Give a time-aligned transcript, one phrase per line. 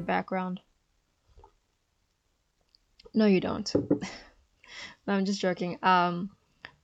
[0.00, 0.60] the background.
[3.12, 3.70] No, you don't.
[5.06, 5.78] no, I'm just joking.
[5.82, 6.30] Um,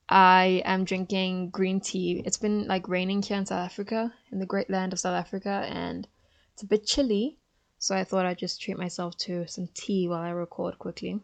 [0.08, 2.22] I am drinking green tea.
[2.26, 5.67] It's been like raining here in South Africa, in the great land of South Africa,
[5.69, 6.06] and
[6.53, 7.38] it's a bit chilly.
[7.79, 11.21] So I thought I'd just treat myself to some tea while I record quickly.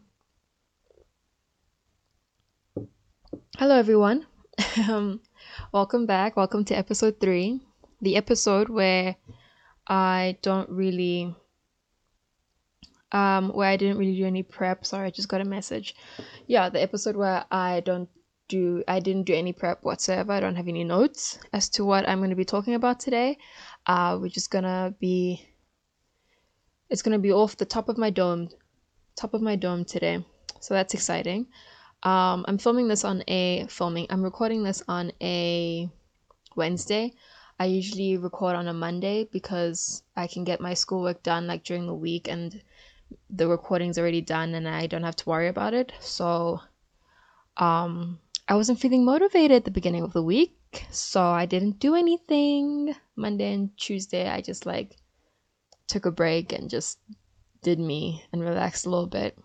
[3.57, 4.25] Hello, everyone.
[4.89, 5.21] um,
[5.71, 6.35] welcome back.
[6.35, 7.61] Welcome to episode three,
[8.01, 9.15] the episode where
[9.87, 11.35] I don't really,
[13.13, 14.85] um, where I didn't really do any prep.
[14.85, 15.95] Sorry, I just got a message.
[16.47, 18.09] Yeah, the episode where I don't
[18.49, 20.33] do, I didn't do any prep whatsoever.
[20.33, 23.37] I don't have any notes as to what I'm going to be talking about today.
[23.85, 25.47] Uh, we're just gonna be,
[26.89, 28.49] it's gonna be off the top of my dome,
[29.15, 30.25] top of my dome today.
[30.59, 31.47] So that's exciting.
[32.03, 34.07] Um, I'm filming this on a filming.
[34.09, 35.89] I'm recording this on a
[36.55, 37.13] Wednesday.
[37.59, 41.85] I usually record on a Monday because I can get my schoolwork done like during
[41.85, 42.61] the week and
[43.29, 45.91] the recording's already done and I don't have to worry about it.
[45.99, 46.61] So
[47.57, 51.95] um I wasn't feeling motivated at the beginning of the week, so I didn't do
[51.95, 52.95] anything.
[53.15, 54.97] Monday and Tuesday I just like
[55.87, 56.99] took a break and just
[57.61, 59.37] did me and relaxed a little bit.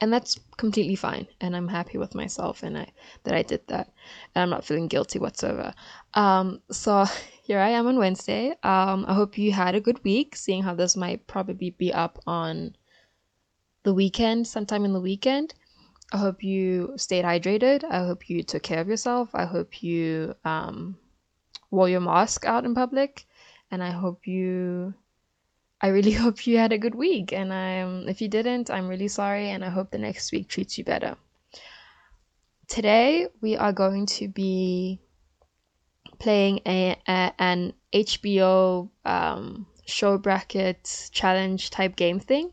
[0.00, 1.28] And that's completely fine.
[1.40, 2.92] And i'm happy with myself and i
[3.24, 3.92] that i did that.
[4.34, 5.74] And i'm not feeling guilty whatsoever.
[6.14, 7.06] Um so
[7.44, 10.74] here i am on wednesday um i hope you had a good week seeing how
[10.74, 12.74] this might probably be up on
[13.82, 15.52] the weekend sometime in the weekend
[16.12, 20.32] i hope you stayed hydrated i hope you took care of yourself i hope you
[20.44, 20.96] um
[21.72, 23.26] wore your mask out in public
[23.72, 24.94] and i hope you
[25.80, 27.32] I really hope you had a good week.
[27.32, 29.48] And um, if you didn't, I'm really sorry.
[29.48, 31.16] And I hope the next week treats you better.
[32.68, 35.00] Today, we are going to be
[36.22, 42.52] playing a, a an HBO um, show bracket challenge type game thing.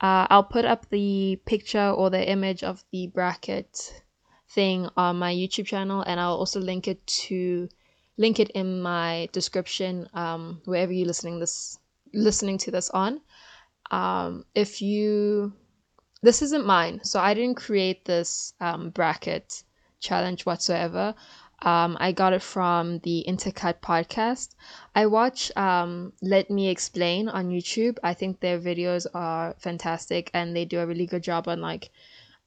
[0.00, 4.02] Uh, I'll put up the picture or the image of the bracket
[4.50, 7.68] thing on my YouTube channel, and I'll also link it to
[8.16, 11.78] link it in my description um, wherever you're listening this
[12.14, 13.20] listening to this on.
[13.90, 15.52] Um, if you,
[16.22, 19.64] this isn't mine, so I didn't create this um, bracket
[19.98, 21.14] challenge whatsoever.
[21.62, 24.54] Um, I got it from the Intercut podcast.
[24.94, 27.98] I watch um, Let Me Explain on YouTube.
[28.02, 31.90] I think their videos are fantastic and they do a really good job on like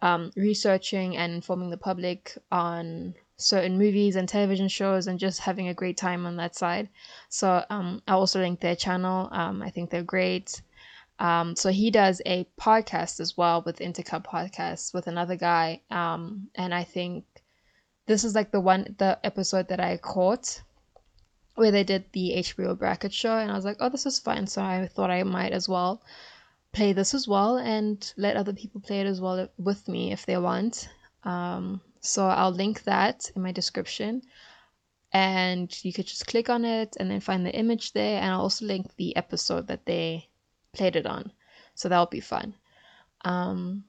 [0.01, 5.67] um, researching and informing the public on certain movies and television shows and just having
[5.67, 6.88] a great time on that side.
[7.29, 9.28] So um, I'll also link their channel.
[9.31, 10.61] Um, I think they're great.
[11.19, 15.81] Um, so he does a podcast as well with Intercut Podcasts with another guy.
[15.91, 17.25] Um, and I think
[18.11, 20.61] this is like the one, the episode that I caught
[21.55, 23.38] where they did the HBO bracket show.
[23.38, 24.47] And I was like, oh, this is fun.
[24.47, 26.03] So I thought I might as well
[26.73, 30.25] play this as well and let other people play it as well with me if
[30.25, 30.89] they want.
[31.23, 34.23] Um, so I'll link that in my description
[35.13, 38.41] and you could just click on it and then find the image there and I'll
[38.41, 40.28] also link the episode that they
[40.73, 41.31] played it on.
[41.75, 42.55] So that'll be fun.
[43.23, 43.85] Um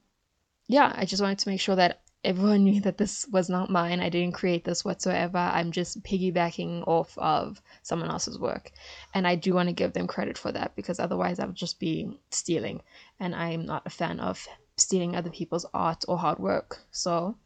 [0.68, 4.00] yeah, I just wanted to make sure that everyone knew that this was not mine.
[4.00, 5.38] I didn't create this whatsoever.
[5.38, 8.70] I'm just piggybacking off of someone else's work.
[9.14, 11.80] And I do want to give them credit for that because otherwise I would just
[11.80, 12.82] be stealing.
[13.18, 14.46] And I'm not a fan of
[14.76, 16.78] stealing other people's art or hard work.
[16.92, 17.36] So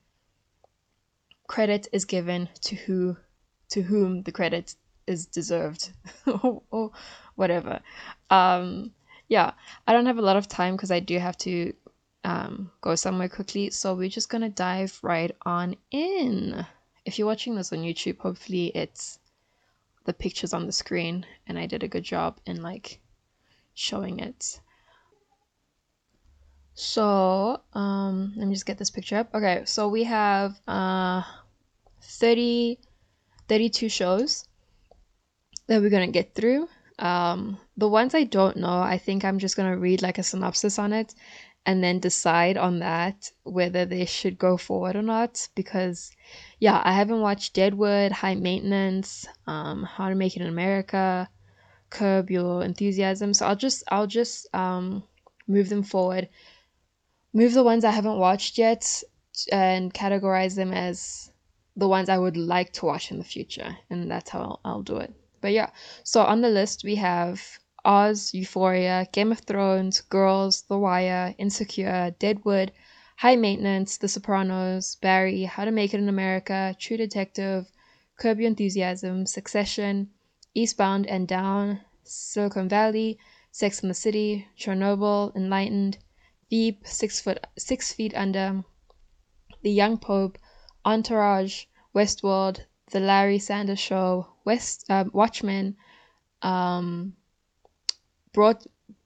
[1.47, 3.17] credit is given to who
[3.69, 4.75] to whom the credit
[5.07, 5.91] is deserved
[6.71, 6.91] or,
[7.37, 7.81] whatever
[8.31, 8.91] um
[9.29, 9.53] yeah
[9.87, 11.73] i don't have a lot of time because i do have to
[12.27, 16.67] um go somewhere quickly so we're just gonna dive right on in
[17.05, 19.19] if you're watching this on youtube hopefully it's
[20.05, 23.01] the pictures on the screen and i did a good job in like
[23.75, 24.61] showing it
[26.79, 29.35] so, um, let me just get this picture up.
[29.35, 31.23] Okay, so we have uh
[32.03, 32.79] 30,
[33.49, 34.47] 32 shows
[35.69, 36.69] that we're gonna get through.
[36.99, 40.79] Um, the ones I don't know, I think I'm just gonna read like a synopsis
[40.79, 41.15] on it
[41.67, 45.49] and then decide on that whether they should go forward or not.
[45.55, 46.11] Because,
[46.61, 51.29] yeah, I haven't watched Deadwood, High Maintenance, um, How to Make It in America,
[51.91, 53.35] Curb Your Enthusiasm.
[53.35, 55.03] So I'll just I'll just um
[55.47, 56.29] move them forward
[57.37, 59.03] move the ones I haven't watched yet
[59.53, 61.31] and categorize them as
[61.77, 63.77] the ones I would like to watch in the future.
[63.91, 65.13] And that's how I'll, I'll do it.
[65.43, 65.71] But yeah,
[66.03, 67.43] so on the list we have
[67.87, 72.73] Oz, Euphoria, Game of Thrones, Girls, The Wire, Insecure, Deadwood,
[73.19, 77.71] High Maintenance, The Sopranos, Barry, How to Make It in America, True Detective,
[78.17, 80.11] Curb Your Enthusiasm, Succession,
[80.53, 83.21] Eastbound and Down, Silicon Valley,
[83.53, 85.99] Sex in the City, Chernobyl, Enlightened,
[86.51, 88.65] Veep, Six Foot Six Feet Under,
[89.63, 90.39] The Young Pope,
[90.85, 95.77] Entourage, Westworld, The Larry Sanders Show, West uh, Watchmen,
[96.43, 97.15] um,
[98.37, 98.63] Broad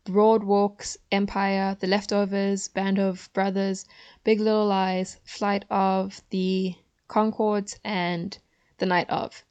[0.07, 3.85] Boardwalks, Empire, The Leftovers, Band of Brothers,
[4.25, 6.75] Big Little Lies, Flight of the
[7.09, 8.37] Conchords, and
[8.79, 9.45] The Night of,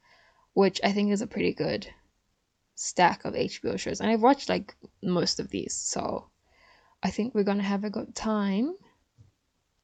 [0.52, 1.88] which I think is a pretty good
[2.76, 4.02] stack of HBO shows.
[4.02, 6.30] And I've watched like most of these, so
[7.02, 8.76] I think we're gonna have a good time,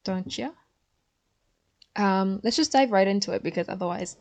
[0.04, 0.54] don't you?
[1.96, 4.18] Um, let's just dive right into it because otherwise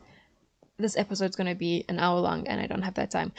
[0.78, 3.32] this episode's going to be an hour long and I don't have that time.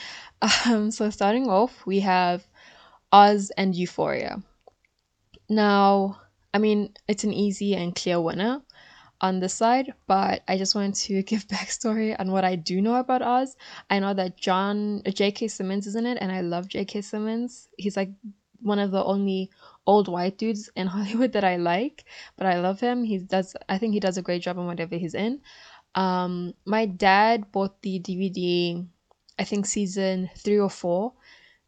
[0.67, 2.47] Um, so, starting off, we have
[3.13, 4.43] Oz and Euphoria.
[5.49, 6.21] Now,
[6.53, 8.63] I mean, it's an easy and clear winner
[9.21, 12.97] on this side, but I just wanted to give backstory on what I do know
[12.97, 13.57] about Oz.
[13.91, 15.49] I know that John, J.K.
[15.49, 17.03] Simmons is in it, and I love J.K.
[17.03, 17.69] Simmons.
[17.77, 18.11] He's like
[18.63, 19.51] one of the only
[19.87, 22.05] old white dudes in Hollywood that I like,
[22.37, 23.05] but I love him.
[23.05, 25.41] He does, I think he does a great job in whatever he's in.
[25.97, 28.87] Um, my dad bought the DVD,
[29.39, 31.15] I think season three or four,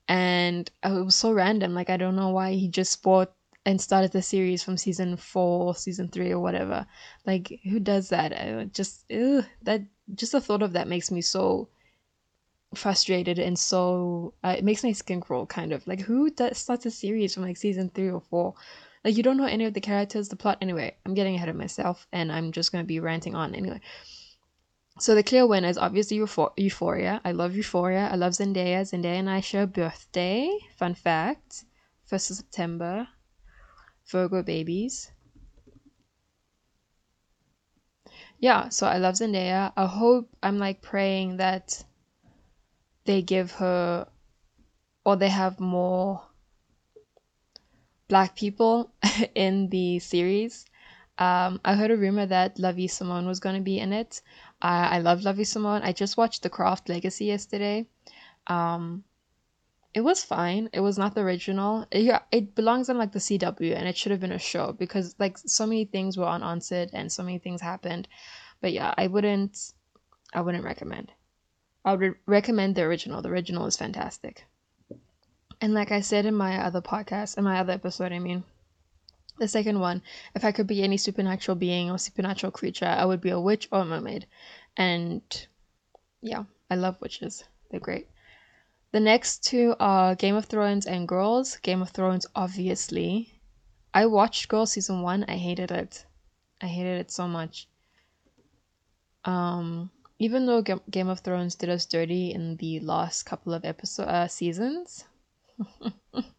[0.06, 1.74] and it was so random.
[1.74, 3.32] Like I don't know why he just bought
[3.64, 6.86] and started the series from season four, season three, or whatever.
[7.26, 8.32] Like who does that?
[8.32, 9.82] I just ugh, that
[10.14, 11.68] just the thought of that makes me so
[12.74, 15.46] frustrated and so uh, it makes my skin crawl.
[15.46, 18.54] Kind of like who does starts a series from like season three or four?
[19.04, 20.58] Like you don't know any of the characters, the plot.
[20.60, 23.80] Anyway, I'm getting ahead of myself, and I'm just gonna be ranting on anyway.
[25.00, 27.20] So the clear winner is obviously Euphoria.
[27.24, 28.08] I love Euphoria.
[28.10, 28.82] I love Zendaya.
[28.82, 30.50] Zendaya and I share a birthday.
[30.76, 31.64] Fun fact.
[32.10, 33.08] 1st of September.
[34.10, 35.12] Virgo babies.
[38.40, 39.72] Yeah, so I love Zendaya.
[39.76, 41.84] I hope I'm like praying that
[43.04, 44.08] they give her
[45.04, 46.22] or they have more
[48.08, 48.92] black people
[49.34, 50.66] in the series.
[51.18, 54.22] Um, I heard a rumor that Lovie Simone was going to be in it.
[54.60, 55.82] I, I love Lovie Simone.
[55.82, 57.86] I just watched The Craft Legacy yesterday.
[58.46, 59.04] Um,
[59.94, 60.68] it was fine.
[60.72, 61.86] It was not the original.
[61.90, 64.72] It, yeah, it belongs on like the CW, and it should have been a show
[64.72, 68.08] because like so many things were unanswered and so many things happened.
[68.60, 69.72] But yeah, I wouldn't.
[70.32, 71.12] I wouldn't recommend.
[71.84, 73.22] I would re- recommend the original.
[73.22, 74.44] The original is fantastic.
[75.60, 78.44] And like I said in my other podcast, in my other episode, I mean,
[79.38, 80.02] the second one,
[80.34, 83.68] if I could be any supernatural being or supernatural creature, I would be a witch
[83.72, 84.26] or a mermaid.
[84.76, 85.22] And
[86.20, 87.44] yeah, I love witches.
[87.70, 88.08] They're great.
[88.92, 91.56] The next two are Game of Thrones and Girls.
[91.58, 93.40] Game of Thrones, obviously.
[93.92, 95.24] I watched Girls season one.
[95.28, 96.06] I hated it.
[96.60, 97.68] I hated it so much.
[99.24, 104.08] Um, even though Game of Thrones did us dirty in the last couple of episode
[104.08, 105.04] uh, seasons,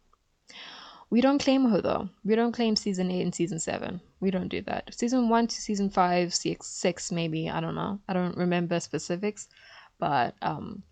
[1.10, 2.08] We don't claim her though.
[2.24, 4.00] We don't claim season eight and season seven.
[4.20, 4.94] We don't do that.
[4.94, 7.50] Season one to season five, six, six maybe.
[7.50, 7.98] I don't know.
[8.08, 9.48] I don't remember specifics,
[9.98, 10.84] but um,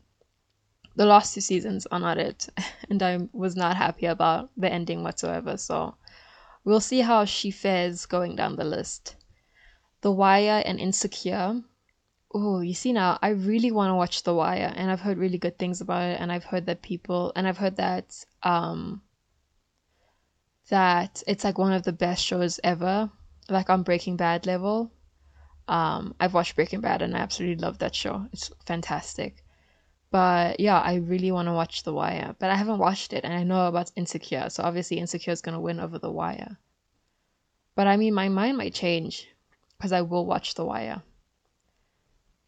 [0.97, 2.49] the last two seasons are not it,
[2.91, 5.57] and I was not happy about the ending whatsoever.
[5.57, 5.95] So
[6.65, 9.15] we'll see how she fares going down the list.
[10.01, 11.63] The Wire and Insecure.
[12.35, 15.39] Oh, you see now, I really want to watch The Wire, and I've heard really
[15.39, 19.03] good things about it, and I've heard that people, and I've heard that um
[20.69, 23.11] that it's like one of the best shows ever,
[23.49, 24.93] like on Breaking Bad level.
[25.67, 28.27] Um, I've watched Breaking Bad and I absolutely love that show.
[28.33, 29.45] It's fantastic.
[30.11, 33.33] But yeah, I really want to watch The Wire, but I haven't watched it and
[33.33, 36.57] I know about Insecure, so obviously Insecure is going to win over The Wire.
[37.75, 39.29] But I mean, my mind might change
[39.77, 41.03] because I will watch The Wire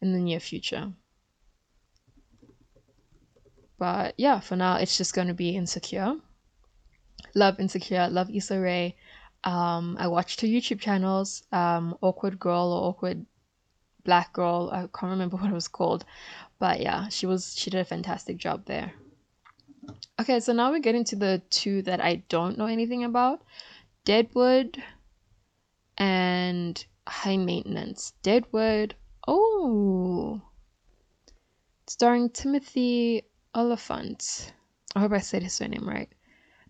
[0.01, 0.91] in the near future.
[3.77, 6.17] But yeah, for now, it's just going to be Insecure
[7.35, 8.95] love Insecure, love Issa Rae.
[9.43, 13.25] Um, I watched her YouTube channels, um, Awkward Girl or Awkward
[14.03, 14.69] Black Girl.
[14.71, 16.05] I can't remember what it was called,
[16.59, 18.93] but yeah, she was she did a fantastic job there.
[20.19, 23.41] Okay, so now we get into the two that I don't know anything about:
[24.05, 24.81] Deadwood
[25.97, 28.13] and High Maintenance.
[28.21, 28.95] Deadwood.
[29.27, 30.41] Oh,
[31.87, 33.23] starring Timothy
[33.55, 34.53] Olyphant.
[34.95, 36.09] I hope I said his surname right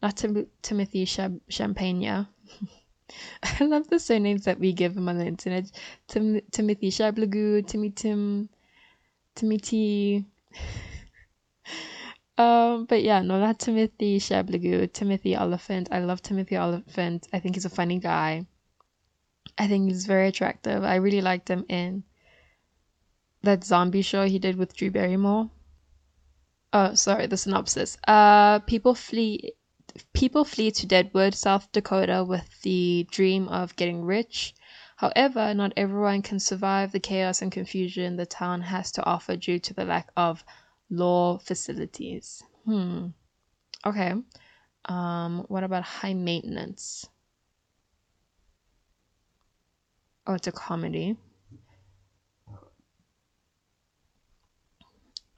[0.01, 2.03] not Tim- Timothy Cham- Champagne.
[3.43, 5.71] I love the surnames that we give him on the internet.
[6.07, 8.49] Tim- Timothy Shablagu, Timmy Tim,
[9.35, 10.25] Timmy T.
[12.37, 15.89] um, but yeah, no, not Timothy Shablagu, Timothy Olyphant.
[15.91, 17.27] I love Timothy Olyphant.
[17.33, 18.45] I think he's a funny guy.
[19.57, 20.83] I think he's very attractive.
[20.83, 22.03] I really liked him in
[23.43, 25.49] that zombie show he did with Drew Barrymore.
[26.73, 27.97] Oh, sorry, the synopsis.
[28.07, 29.53] Uh, people flee.
[30.13, 34.53] People flee to Deadwood, South Dakota, with the dream of getting rich.
[34.97, 39.59] However, not everyone can survive the chaos and confusion the town has to offer due
[39.59, 40.43] to the lack of
[40.89, 42.43] law facilities.
[42.65, 43.07] Hmm.
[43.85, 44.13] Okay.
[44.85, 47.07] Um, what about high maintenance?
[50.27, 51.17] Oh, it's a comedy.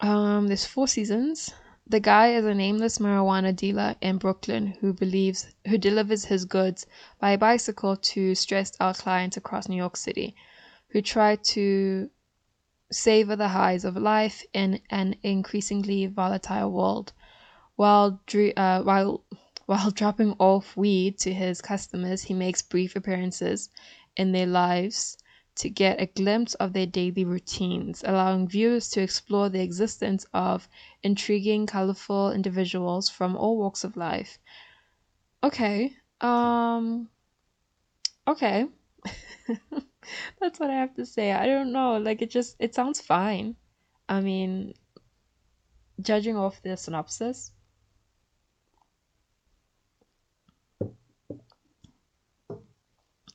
[0.02, 1.54] Um, there's four seasons.
[1.86, 6.86] The guy is a nameless marijuana dealer in Brooklyn who believes who delivers his goods
[7.20, 10.34] by bicycle to stressed out clients across New York City,
[10.90, 12.10] who try to
[12.92, 17.12] savor the highs of life in an increasingly volatile world,
[17.76, 18.22] while
[18.56, 19.24] uh, while
[19.66, 23.70] while dropping off weed to his customers, he makes brief appearances
[24.16, 25.18] in their lives
[25.56, 30.70] to get a glimpse of their daily routines, allowing viewers to explore the existence of
[31.04, 34.40] intriguing, colorful individuals from all walks of life.
[35.44, 35.96] Okay.
[36.22, 37.10] Um
[38.28, 38.68] okay.
[40.40, 41.32] That's what I have to say.
[41.32, 41.98] I don't know.
[41.98, 43.56] Like it just it sounds fine.
[44.10, 44.74] I mean,
[46.00, 47.52] judging off the synopsis,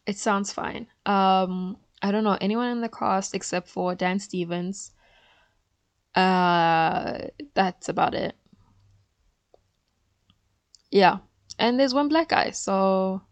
[0.07, 0.87] it sounds fine.
[1.07, 4.93] Um I don't know anyone in the cast except for Dan Stevens.
[6.15, 8.37] Uh, that's about it.
[10.91, 11.19] Yeah,
[11.59, 13.23] and there's one black guy, so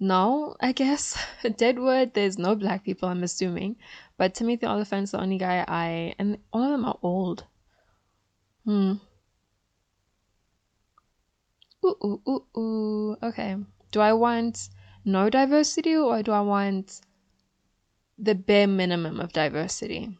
[0.00, 1.16] no, I guess
[1.56, 2.14] Deadwood.
[2.14, 3.08] There's no black people.
[3.08, 3.76] I'm assuming,
[4.16, 7.44] but Timothy Olyphant's the only guy I, and all of them are old.
[8.64, 8.94] Hmm.
[11.84, 13.16] Ooh ooh ooh ooh.
[13.22, 13.56] Okay.
[13.90, 14.68] Do I want
[15.04, 17.00] no diversity or do I want
[18.18, 20.18] the bare minimum of diversity?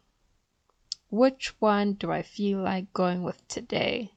[1.11, 4.13] Which one do I feel like going with today?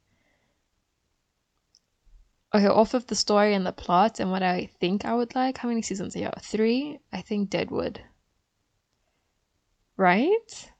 [2.53, 5.57] Okay, off of the story and the plot and what I think I would like,
[5.57, 6.31] how many seasons are here?
[6.41, 6.99] Three?
[7.11, 8.01] I think Deadwood.
[9.95, 10.71] Right?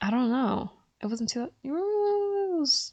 [0.00, 0.72] I don't know.
[1.00, 1.50] It wasn't two.
[1.62, 2.92] It was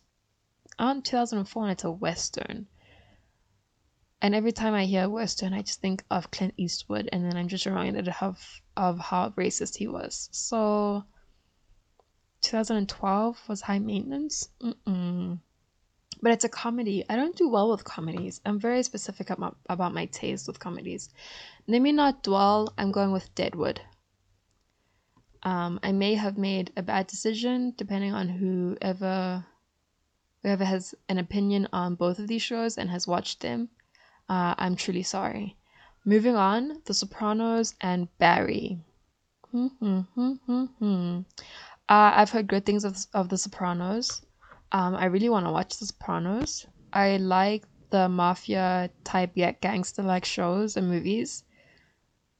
[0.79, 2.67] on 2004 and it's a Western.
[4.23, 7.49] And every time I hear Western, I just think of Clint Eastwood, and then I'm
[7.49, 10.29] just reminded of of how racist he was.
[10.31, 11.03] So,
[12.39, 14.47] 2012 was High Maintenance.
[14.61, 15.39] Mm-mm.
[16.21, 17.03] But it's a comedy.
[17.09, 18.39] I don't do well with comedies.
[18.45, 21.09] I'm very specific about, about my taste with comedies.
[21.67, 22.73] Let me not dwell.
[22.77, 23.81] I'm going with Deadwood.
[25.43, 29.45] Um, I may have made a bad decision depending on whoever
[30.43, 33.69] whoever has an opinion on both of these shows and has watched them.
[34.29, 35.57] Uh, I'm truly sorry.
[36.05, 38.79] Moving on, The Sopranos and Barry.
[39.51, 41.19] Hmm, hmm, hmm, hmm, hmm.
[41.89, 44.25] Uh, I've heard good things of, of The Sopranos.
[44.71, 46.65] Um, I really want to watch The Sopranos.
[46.91, 51.43] I like the mafia type yet gangster like shows and movies.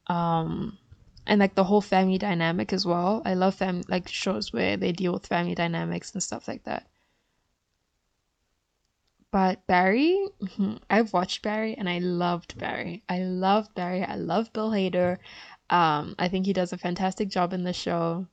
[0.06, 0.78] Um,
[1.26, 3.22] and like the whole family dynamic as well.
[3.24, 6.86] I love fam like shows where they deal with family dynamics and stuff like that.
[9.34, 13.02] But Barry, mm-hmm, I've watched Barry and I loved Barry.
[13.08, 14.04] I loved Barry.
[14.04, 15.18] I love Bill Hader.
[15.68, 18.28] Um, I think he does a fantastic job in the show.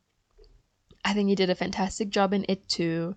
[1.04, 3.16] I think he did a fantastic job in it too.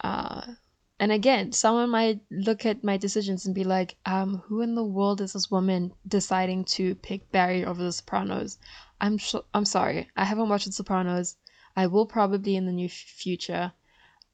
[0.00, 0.54] Uh,
[0.98, 4.82] and again, someone might look at my decisions and be like, um, who in the
[4.82, 8.56] world is this woman deciding to pick Barry over The Sopranos?
[8.98, 11.36] I'm sh- I'm sorry, I haven't watched The Sopranos.
[11.76, 13.72] I will probably in the near future.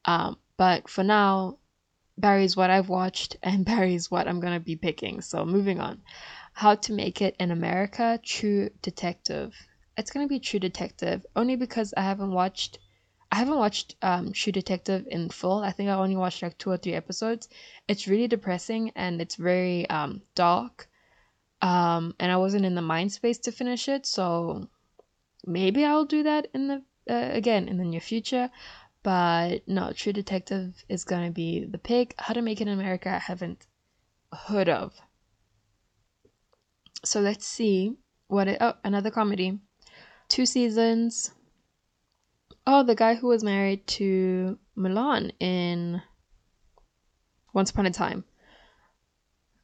[0.04, 1.56] Um, but for now,
[2.20, 5.20] Barry's what I've watched, and Barry's what I'm gonna be picking.
[5.20, 6.02] So moving on.
[6.52, 9.54] How to make it in America, True Detective.
[9.96, 12.78] It's gonna be True Detective only because I haven't watched
[13.32, 15.62] I haven't watched um, True Detective in full.
[15.62, 17.48] I think I only watched like two or three episodes.
[17.86, 20.88] It's really depressing and it's very um, dark.
[21.62, 24.68] Um, and I wasn't in the mind space to finish it, so
[25.46, 28.50] maybe I'll do that in the uh, again in the near future.
[29.02, 32.14] But no, True Detective is gonna be the pick.
[32.18, 33.66] How to Make It in America, I haven't
[34.32, 35.00] heard of.
[37.04, 37.96] So let's see
[38.28, 38.58] what it.
[38.60, 39.58] Oh, another comedy.
[40.28, 41.32] Two seasons.
[42.66, 46.02] Oh, the guy who was married to Mulan in
[47.54, 48.24] Once Upon a Time.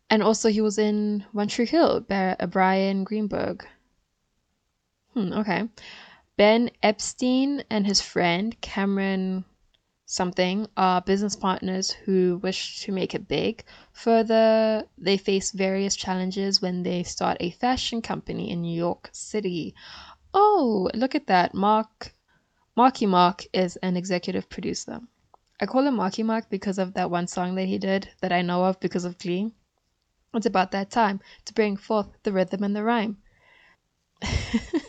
[0.09, 3.67] And also, he was in One Tree Hill, Bryan Greenberg.
[5.15, 5.69] Hmm, okay.
[6.37, 9.47] Ben Epstein and his friend Cameron
[10.05, 13.65] something are business partners who wish to make it big.
[13.93, 19.75] Further, they face various challenges when they start a fashion company in New York City.
[20.35, 21.55] Oh, look at that.
[21.55, 22.15] Mark
[22.77, 25.01] Marky Mark is an executive producer.
[25.59, 28.43] I call him Marky Mark because of that one song that he did that I
[28.43, 29.55] know of because of Glee.
[30.35, 33.17] It's about that time to bring forth the rhythm and the rhyme.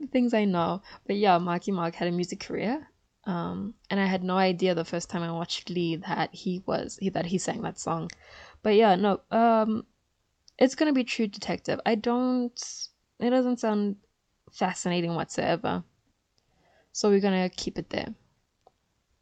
[0.00, 0.82] the things I know.
[1.06, 2.88] But yeah, Marky Mark had a music career.
[3.26, 6.98] Um, and I had no idea the first time I watched Glee that he was
[7.00, 8.10] he that he sang that song.
[8.62, 9.86] But yeah, no, um,
[10.58, 11.80] it's gonna be True Detective.
[11.86, 12.52] I don't.
[13.20, 13.96] It doesn't sound
[14.52, 15.84] fascinating whatsoever.
[16.92, 18.14] So we're gonna keep it there.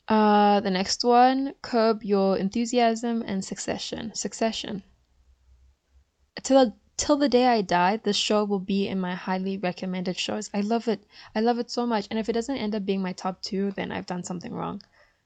[0.09, 4.13] Uh, the next one, Curb Your Enthusiasm and Succession.
[4.15, 4.83] Succession.
[6.43, 10.51] Till till the day I die, this show will be in my highly recommended shows.
[10.55, 11.05] I love it.
[11.35, 12.07] I love it so much.
[12.11, 14.83] And if it doesn't end up being my top two, then I've done something wrong.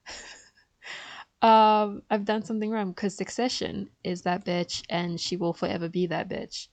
[1.43, 6.07] um, I've done something wrong because Succession is that bitch, and she will forever be
[6.07, 6.69] that bitch.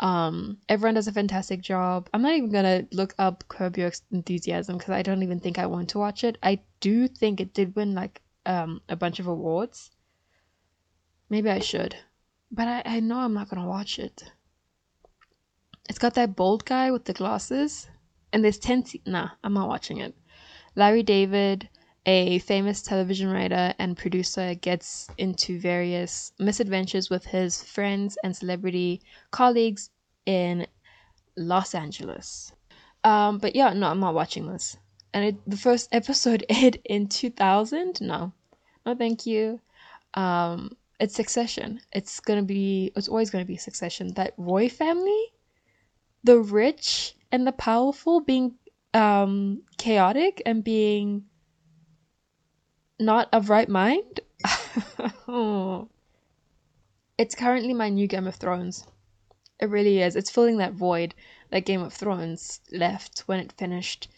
[0.00, 2.08] Um, everyone does a fantastic job.
[2.12, 5.66] I'm not even gonna look up Curb Your Enthusiasm because I don't even think I
[5.66, 6.38] want to watch it.
[6.42, 9.90] I do think it did win like um a bunch of awards.
[11.30, 11.96] Maybe I should,
[12.52, 14.30] but I, I know I'm not gonna watch it.
[15.88, 17.88] It's got that bold guy with the glasses,
[18.32, 18.84] and there's ten.
[18.84, 20.14] Se- nah, I'm not watching it.
[20.76, 21.68] Larry David,
[22.06, 29.00] a famous television writer and producer, gets into various misadventures with his friends and celebrity
[29.30, 29.90] colleagues
[30.26, 30.66] in
[31.36, 32.52] Los Angeles.
[33.04, 34.76] Um, but yeah, no, I'm not watching this.
[35.14, 38.00] And it, the first episode aired in 2000.
[38.00, 38.32] No,
[38.86, 39.60] no, thank you.
[40.14, 41.80] Um, it's Succession.
[41.92, 42.92] It's gonna be.
[42.94, 44.14] It's always gonna be Succession.
[44.14, 45.32] That Roy family,
[46.22, 48.54] the rich and the powerful, being
[48.94, 51.24] um chaotic and being
[53.00, 54.20] not of right mind.
[57.18, 58.86] It's currently my new Game of Thrones.
[59.60, 60.16] It really is.
[60.16, 61.14] It's filling that void
[61.50, 64.08] that Game of Thrones left when it finished.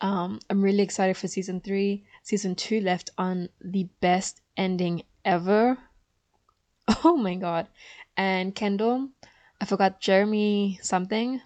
[0.00, 2.04] Um, I'm really excited for season three.
[2.22, 5.78] Season two left on the best ending ever.
[7.04, 7.68] Oh my god.
[8.16, 9.10] And Kendall,
[9.60, 11.40] I forgot Jeremy something.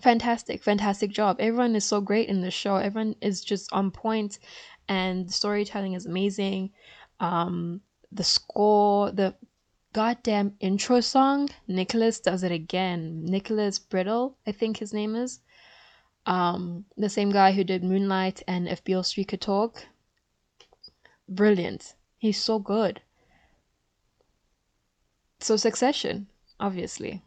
[0.00, 1.36] Fantastic, fantastic job.
[1.38, 2.76] Everyone is so great in this show.
[2.76, 4.38] Everyone is just on point
[4.88, 6.70] and the storytelling is amazing.
[7.20, 9.34] Um, the score, the
[9.92, 13.24] goddamn intro song, Nicholas does it again.
[13.24, 15.40] Nicholas Britell, I think his name is.
[16.26, 19.86] Um, the same guy who did Moonlight and If Beale Street Could Talk.
[21.28, 21.94] Brilliant.
[22.18, 23.00] He's so good.
[25.42, 26.28] So Succession,
[26.60, 27.20] obviously.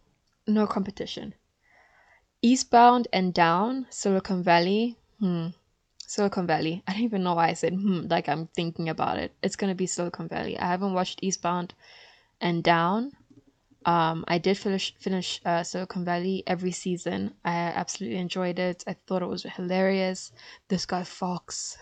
[0.47, 1.33] No competition.
[2.41, 4.95] Eastbound and Down, Silicon Valley.
[5.19, 5.47] Hmm.
[5.97, 6.81] Silicon Valley.
[6.87, 9.33] I don't even know why I said hmm, like I'm thinking about it.
[9.43, 10.57] It's gonna be Silicon Valley.
[10.57, 11.73] I haven't watched Eastbound
[12.39, 13.11] and Down.
[13.85, 17.33] Um, I did finish finish uh, Silicon Valley every season.
[17.43, 18.85] I absolutely enjoyed it.
[18.87, 20.31] I thought it was hilarious.
[20.69, 21.77] This guy Fox,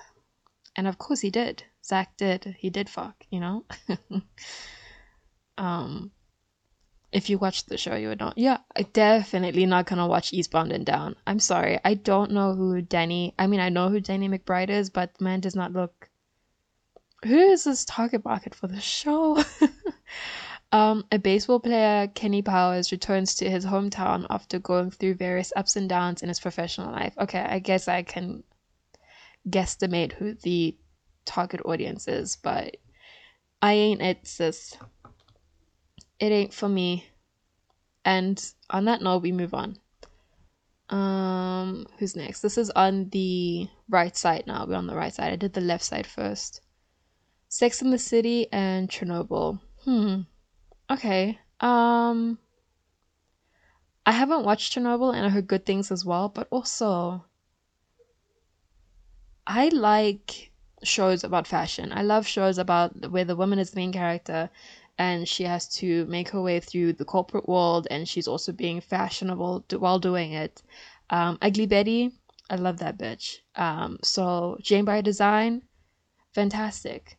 [0.76, 1.64] and of course he did.
[1.86, 2.56] Zach did.
[2.58, 3.24] He did fuck.
[3.30, 3.66] You know.
[5.60, 6.12] um,
[7.14, 8.34] if you watched the show, you would know.
[8.36, 11.16] Yeah, I definitely not gonna watch Eastbound and Down.
[11.28, 13.34] I'm sorry, I don't know who Danny.
[13.38, 16.10] I mean, I know who Danny McBride is, but the man does not look.
[17.24, 19.42] Who is this target market for the show?
[20.72, 25.76] um, a baseball player, Kenny Powers, returns to his hometown after going through various ups
[25.76, 27.14] and downs in his professional life.
[27.18, 28.44] Okay, I guess I can
[29.48, 30.76] guesstimate who the
[31.26, 32.78] target audience is, but
[33.62, 34.76] I ain't it, sis
[36.24, 37.06] it ain't for me.
[38.06, 39.78] And on that note, we move on.
[40.90, 42.40] Um, who's next?
[42.40, 44.66] This is on the right side now.
[44.66, 45.34] We're on the right side.
[45.34, 46.62] I did the left side first.
[47.50, 49.60] Sex in the City and Chernobyl.
[49.84, 50.22] Hmm.
[50.90, 51.40] Okay.
[51.60, 52.40] Um
[54.06, 57.26] I haven't watched Chernobyl and I heard good things as well, but also
[59.46, 60.52] I like
[60.84, 61.92] shows about fashion.
[61.94, 64.50] I love shows about where the woman is the main character
[64.98, 68.82] and she has to make her way through the corporate world and she's also being
[68.82, 70.62] fashionable while doing it.
[71.10, 72.12] Um, Ugly Betty,
[72.50, 73.38] I love that bitch.
[73.56, 75.64] Um, so Jane by Design,
[76.34, 77.18] fantastic.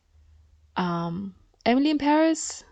[0.77, 1.35] Um,
[1.65, 2.63] Emily in Paris,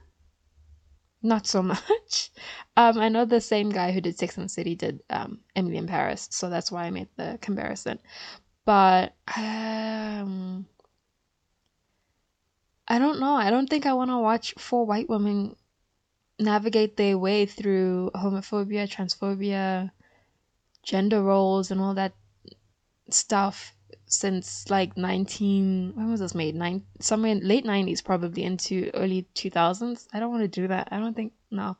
[1.21, 2.31] not so much.
[2.77, 5.77] Um, I know the same guy who did Sex and the City did um, Emily
[5.77, 7.99] in Paris, so that's why I made the comparison.
[8.65, 10.65] But um,
[12.87, 13.35] I don't know.
[13.35, 15.55] I don't think I want to watch four white women
[16.39, 19.91] navigate their way through homophobia, transphobia,
[20.83, 22.13] gender roles, and all that
[23.09, 26.55] stuff since like 19 when was this made?
[26.55, 30.89] Nine somewhere in late 90s probably into early 2000s i don't want to do that.
[30.91, 31.77] I don't think no.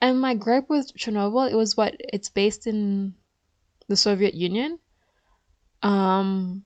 [0.00, 1.96] And my gripe with chernobyl it was what?
[1.98, 3.14] It's based in
[3.88, 4.78] the soviet union?
[5.82, 6.64] Um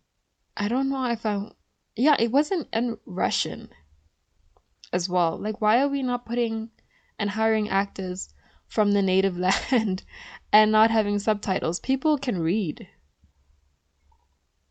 [0.57, 1.51] i don't know if i
[1.97, 3.71] yeah, it wasn't in Russian
[4.93, 5.39] as well.
[5.39, 6.71] Like, why are we not putting
[7.19, 8.29] and hiring actors
[8.69, 9.39] from the native
[9.73, 10.05] land
[10.53, 11.81] and not having subtitles?
[11.81, 12.89] People can read.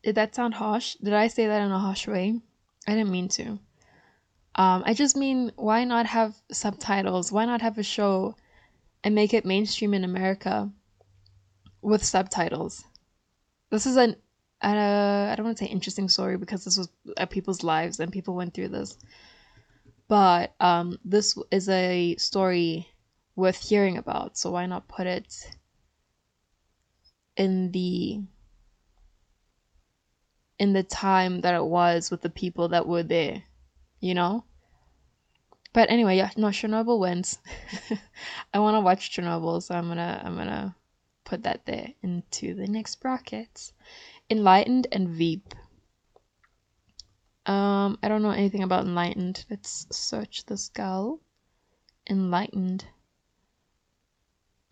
[0.04, 0.96] Did that sound harsh?
[0.96, 2.40] Did I say that in a harsh way?
[2.88, 3.60] I didn't mean to.
[4.58, 7.32] Um, I just mean, why not have subtitles?
[7.32, 8.36] Why not have a show
[9.04, 10.72] and make it mainstream in America
[11.82, 12.86] with subtitles?
[13.72, 14.16] This is an
[14.66, 18.12] uh, I don't want to say interesting story because this was uh, people's lives and
[18.12, 18.98] people went through this.
[20.08, 22.88] But um, this is a story
[23.36, 25.56] worth hearing about, so why not put it
[27.38, 28.22] in the
[30.58, 33.44] in the time that it was with the people that were there,
[34.00, 34.46] you know?
[35.74, 37.38] But anyway, yeah, no, Chernobyl wins.
[38.54, 40.76] I want to watch Chernobyl, so I'm gonna I'm gonna
[41.26, 43.74] put that there into the next brackets.
[44.30, 45.54] Enlightened and Veep.
[47.46, 49.46] Um, I don't know anything about Enlightened.
[49.50, 51.20] Let's search the girl.
[52.10, 52.86] Enlightened.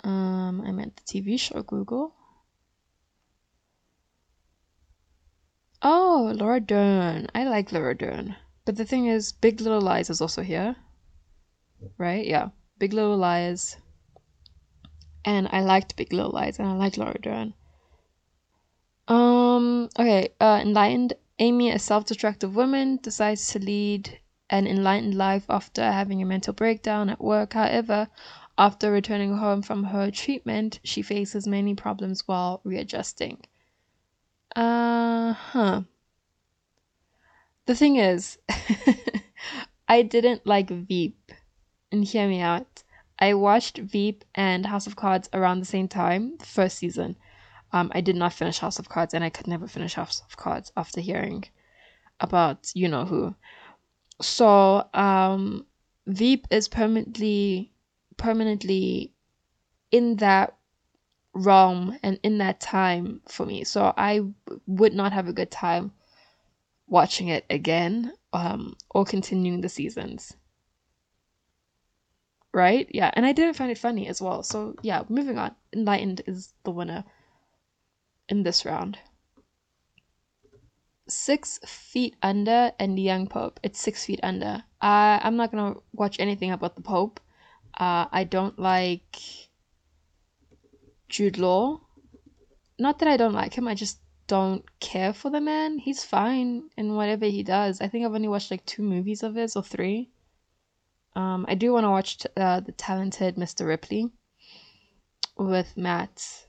[0.04, 2.16] Um, I meant the TV show Google.
[5.82, 7.28] Oh, Laura Dern.
[7.36, 8.36] I like Laura Dern.
[8.66, 10.76] But the thing is, Big Little Lies is also here.
[11.98, 12.26] Right?
[12.26, 12.50] Yeah.
[12.80, 13.78] Big Little Lies.
[15.26, 17.54] And I liked Big Little Lies and I like Laura Dern.
[19.54, 25.46] Um, okay, uh, enlightened Amy, a self destructive woman, decides to lead an enlightened life
[25.48, 27.54] after having a mental breakdown at work.
[27.54, 28.08] However,
[28.58, 33.46] after returning home from her treatment, she faces many problems while readjusting.
[34.56, 35.82] Uh huh.
[37.66, 38.40] The thing is,
[39.88, 41.32] I didn't like Veep.
[41.92, 42.84] And hear me out.
[43.20, 47.18] I watched Veep and House of Cards around the same time, first season.
[47.74, 50.38] Um, I did not finish House of Cards, and I could never finish House of
[50.38, 51.44] Cards after hearing
[52.20, 53.36] about you know who.
[54.22, 55.66] So um,
[56.06, 57.72] Veep is permanently
[58.16, 59.12] permanently
[59.92, 60.56] in that
[61.34, 63.64] realm and in that time for me.
[63.64, 64.22] So I
[64.68, 65.92] would not have a good time
[66.88, 70.36] watching it again um, or continuing the seasons.
[72.54, 72.88] Right?
[72.92, 74.44] Yeah, and I didn't find it funny as well.
[74.44, 75.56] So yeah, moving on.
[75.74, 77.04] Enlightened is the winner
[78.30, 78.98] in this round.
[81.08, 83.60] Six Feet Under and The Young Pope.
[83.62, 84.64] It's Six Feet Under.
[84.82, 87.20] Uh, I'm not gonna watch anything about the Pope.
[87.78, 89.18] Uh, I don't like
[91.10, 91.82] Jude Law.
[92.80, 95.78] Not that I don't like him, I just don't care for the man.
[95.78, 97.82] He's fine in whatever he does.
[97.82, 100.10] I think I've only watched like two movies of his or three.
[101.16, 103.68] Um, I do want to watch uh, the talented Mr.
[103.68, 104.10] Ripley
[105.38, 106.48] with Matt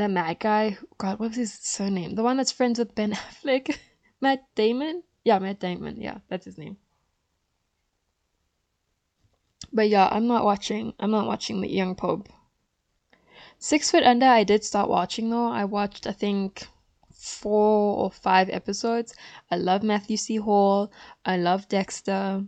[0.00, 0.78] the mad guy.
[0.98, 2.14] God, what was his surname?
[2.14, 3.76] The one that's friends with Ben Affleck,
[4.20, 5.02] Matt Damon.
[5.24, 6.00] Yeah, Matt Damon.
[6.00, 6.76] Yeah, that's his name.
[9.72, 10.94] But yeah, I'm not watching.
[10.98, 12.28] I'm not watching the Young Pope.
[13.58, 15.48] Six Foot Under, I did start watching though.
[15.48, 16.66] I watched, I think,
[17.12, 19.14] four or five episodes.
[19.50, 20.36] I love Matthew C.
[20.36, 20.90] Hall.
[21.24, 22.44] I love Dexter.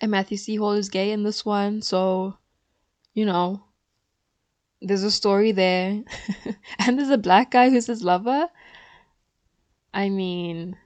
[0.00, 0.56] And Matthew C.
[0.56, 2.38] Hall is gay in this one, so
[3.12, 3.64] you know,
[4.82, 6.02] there's a story there.
[6.78, 8.48] and there's a black guy who's his lover.
[9.94, 10.76] I mean,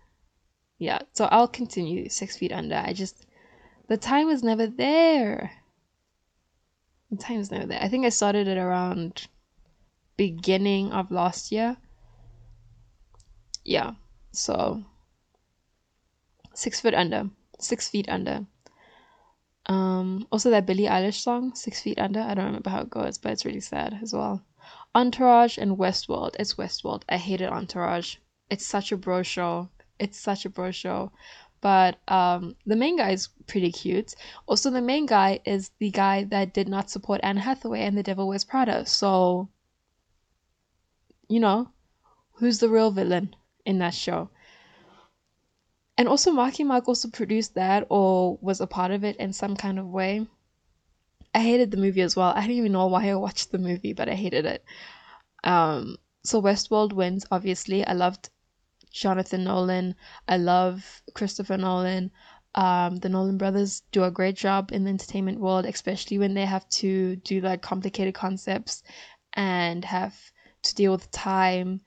[0.78, 1.00] yeah.
[1.12, 2.76] So I'll continue Six Feet Under.
[2.76, 3.26] I just,
[3.88, 5.52] the time was never there.
[7.10, 7.82] The time was never there.
[7.82, 9.28] I think I started it around
[10.16, 11.76] beginning of last year.
[13.64, 13.92] Yeah.
[14.32, 14.84] So,
[16.52, 17.30] Six Feet Under.
[17.58, 18.46] Six Feet Under.
[19.68, 22.20] Um, also that Billie Eilish song, Six Feet Under.
[22.20, 24.42] I don't remember how it goes, but it's really sad as well.
[24.94, 26.36] Entourage and Westworld.
[26.38, 27.02] It's Westworld.
[27.08, 28.16] I hated Entourage.
[28.48, 29.68] It's such a bro show.
[29.98, 31.12] It's such a bro show.
[31.60, 34.14] But um, the main guy is pretty cute.
[34.46, 38.02] Also, the main guy is the guy that did not support Anne Hathaway and The
[38.02, 38.86] Devil Wears Prada.
[38.86, 39.48] So,
[41.28, 41.70] you know,
[42.34, 44.30] who's the real villain in that show?
[45.98, 49.56] And also Marky Mark also produced that or was a part of it in some
[49.56, 50.26] kind of way.
[51.34, 52.32] I hated the movie as well.
[52.34, 54.64] I don't even know why I watched the movie, but I hated it.
[55.44, 57.86] Um, so Westworld wins, obviously.
[57.86, 58.28] I loved
[58.90, 59.94] Jonathan Nolan.
[60.28, 62.10] I love Christopher Nolan.
[62.54, 66.46] Um, the Nolan brothers do a great job in the entertainment world, especially when they
[66.46, 68.82] have to do like complicated concepts
[69.34, 70.32] and have
[70.62, 71.80] to deal with time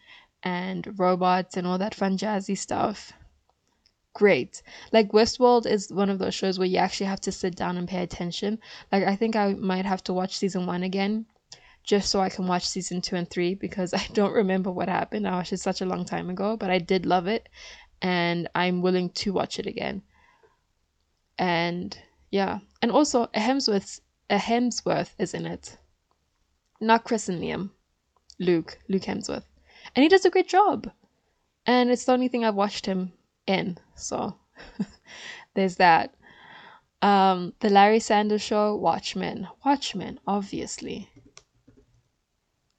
[0.43, 3.13] and robots and all that fun jazzy stuff
[4.19, 4.61] great.
[4.91, 7.87] Like Westworld is one of those shows where you actually have to sit down and
[7.87, 8.59] pay attention.
[8.91, 11.25] Like I think I might have to watch season one again
[11.85, 15.25] just so I can watch season two and three because I don't remember what happened.
[15.25, 17.47] I watched it such a long time ago, but I did love it
[18.01, 20.01] and I'm willing to watch it again.
[21.37, 21.97] And
[22.29, 25.77] yeah, and also a Hemsworth, a uh, Hemsworth is in it,
[26.81, 27.69] not Chris and Liam,
[28.37, 29.45] Luke, Luke Hemsworth,
[29.95, 30.91] and he does a great job.
[31.65, 33.13] And it's the only thing I've watched him
[33.49, 34.37] in, so
[35.55, 36.15] there's that.
[37.01, 41.09] Um, the Larry Sanders Show, Watchmen, Watchmen, obviously,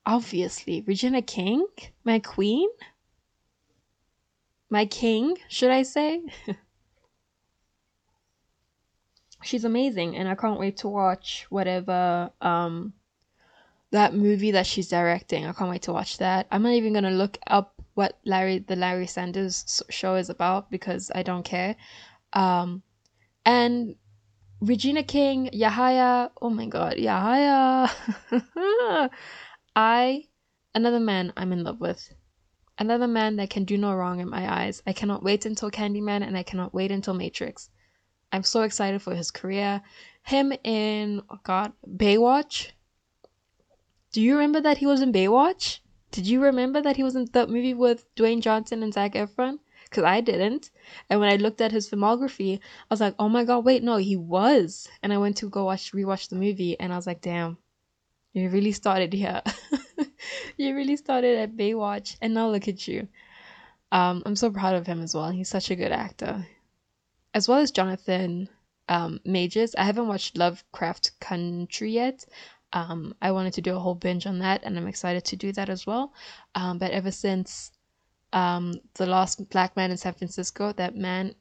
[0.07, 1.67] obviously, Regina King,
[2.05, 2.69] my queen,
[4.69, 6.23] my king, should I say?
[9.43, 12.93] she's amazing and I can't wait to watch whatever um
[13.93, 15.47] that movie that she's directing.
[15.47, 16.47] I can't wait to watch that.
[16.53, 21.11] I'm not even gonna look up what Larry the Larry Sanders show is about because
[21.15, 21.77] I don't care.
[22.33, 22.83] Um,
[23.45, 23.95] and
[24.63, 27.91] Regina King, Yahya, oh my god, Yahya.
[29.77, 30.25] I
[30.75, 32.03] another man I'm in love with.
[32.79, 34.83] Another man that can do no wrong in my eyes.
[34.87, 37.69] I cannot wait until Candyman and I cannot wait until Matrix.
[38.33, 39.83] I'm so excited for his career.
[40.23, 42.71] Him in oh God Baywatch.
[44.13, 45.81] Do you remember that he was in Baywatch?
[46.11, 49.59] Did you remember that he was in that movie with Dwayne Johnson and Zac Efron?
[49.85, 50.71] Because I didn't.
[51.09, 53.97] And when I looked at his filmography, I was like, oh my god, wait, no,
[53.97, 54.89] he was.
[55.03, 57.59] And I went to go watch rewatch the movie, and I was like, damn,
[58.33, 59.43] you really started here.
[60.57, 63.09] you really started at Baywatch, and now look at you.
[63.93, 65.31] Um, I'm so proud of him as well.
[65.31, 66.47] He's such a good actor
[67.35, 68.49] as well as Jonathan
[68.89, 69.75] um, Majors.
[69.75, 72.25] I haven't watched Lovecraft Country yet.
[72.73, 75.53] Um, I wanted to do a whole binge on that, and I'm excited to do
[75.53, 76.13] that as well.
[76.55, 77.73] Um, but ever since
[78.33, 81.35] um, the last Black Man in San Francisco, that man,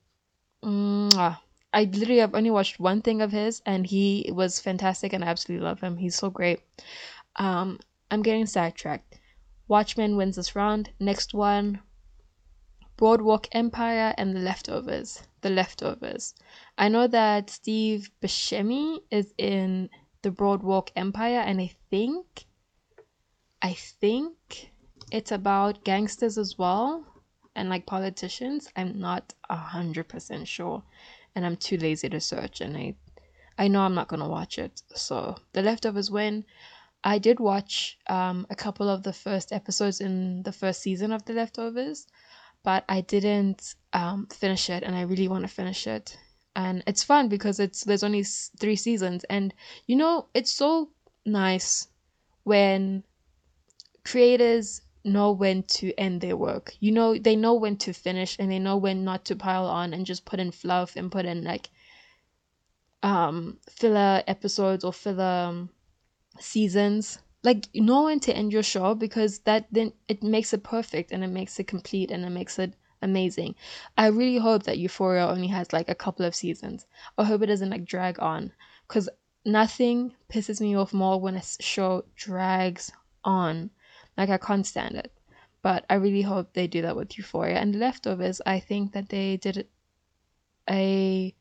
[0.64, 5.28] I literally have only watched one thing of his, and he was fantastic, and I
[5.28, 5.98] absolutely love him.
[5.98, 6.62] He's so great.
[7.36, 9.20] Um, I'm getting sidetracked.
[9.68, 10.90] Watchmen wins this round.
[11.00, 11.80] Next one,
[12.98, 15.22] Boardwalk Empire and The Leftovers.
[15.42, 16.34] The Leftovers.
[16.78, 19.90] I know that Steve Buscemi is in
[20.22, 22.46] The Boardwalk Empire, and I think,
[23.62, 24.72] I think
[25.12, 27.06] it's about gangsters as well
[27.56, 28.70] and like politicians.
[28.76, 30.84] I'm not a hundred percent sure,
[31.36, 32.96] and I'm too lazy to search, and I,
[33.58, 34.82] I know I'm not gonna watch it.
[34.96, 36.46] So The Leftovers win.
[37.04, 41.24] I did watch um, a couple of the first episodes in the first season of
[41.24, 42.08] The Leftovers
[42.64, 46.18] but I didn't um, finish it, and I really want to finish it.
[46.56, 49.54] And it's fun because it's there's only three seasons, and
[49.88, 50.92] you know it's so
[51.26, 51.88] nice
[52.44, 53.04] when
[54.04, 56.74] creators know when to end their work.
[56.80, 59.94] You know they know when to finish, and they know when not to pile on
[59.94, 61.70] and just put in fluff and put in like
[63.04, 65.70] um filler episodes or filler um,
[66.40, 70.64] seasons like you know when to end your show because that then it makes it
[70.64, 73.56] perfect and it makes it complete and it makes it amazing.
[73.98, 76.86] I really hope that Euphoria only has like a couple of seasons.
[77.18, 78.52] I hope it doesn't like drag on
[78.88, 79.10] because
[79.46, 82.92] nothing pisses me off more when a show drags
[83.24, 83.70] on.
[84.18, 85.12] Like I can't stand it.
[85.62, 88.42] But I really hope they do that with Euphoria and leftovers.
[88.46, 89.68] I think that they did
[90.70, 91.36] a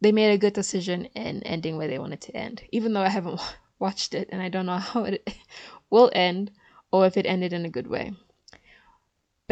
[0.00, 2.62] they made a good decision in ending where they wanted to end.
[2.72, 3.40] Even though I haven't
[3.78, 5.28] watched it and I don't know how it
[5.90, 6.50] will end
[6.90, 8.12] or if it ended in a good way.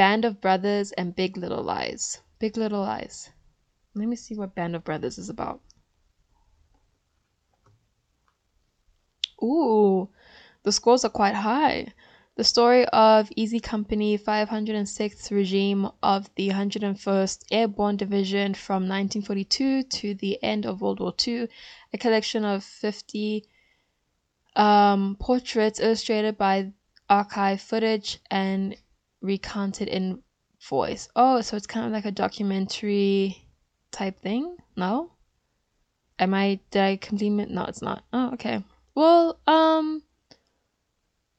[0.00, 2.22] Band of Brothers and Big Little Lies.
[2.38, 3.28] Big Little Lies.
[3.94, 5.60] Let me see what Band of Brothers is about.
[9.42, 10.08] Ooh,
[10.62, 11.88] the scores are quite high.
[12.36, 20.14] The story of Easy Company 506th Regime of the 101st Airborne Division from 1942 to
[20.14, 21.46] the end of World War II,
[21.92, 23.44] a collection of 50
[24.56, 26.72] um, portraits illustrated by
[27.10, 28.78] archive footage and
[29.20, 30.22] recounted in
[30.68, 31.08] voice.
[31.16, 33.46] Oh, so it's kind of like a documentary
[33.90, 34.56] type thing?
[34.76, 35.12] No?
[36.18, 38.04] Am I did I complete No, it's not.
[38.12, 38.62] Oh, okay.
[38.94, 40.02] Well, um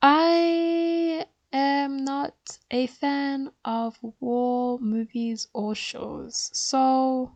[0.01, 2.33] I am not
[2.71, 6.49] a fan of war movies or shows.
[6.53, 7.35] So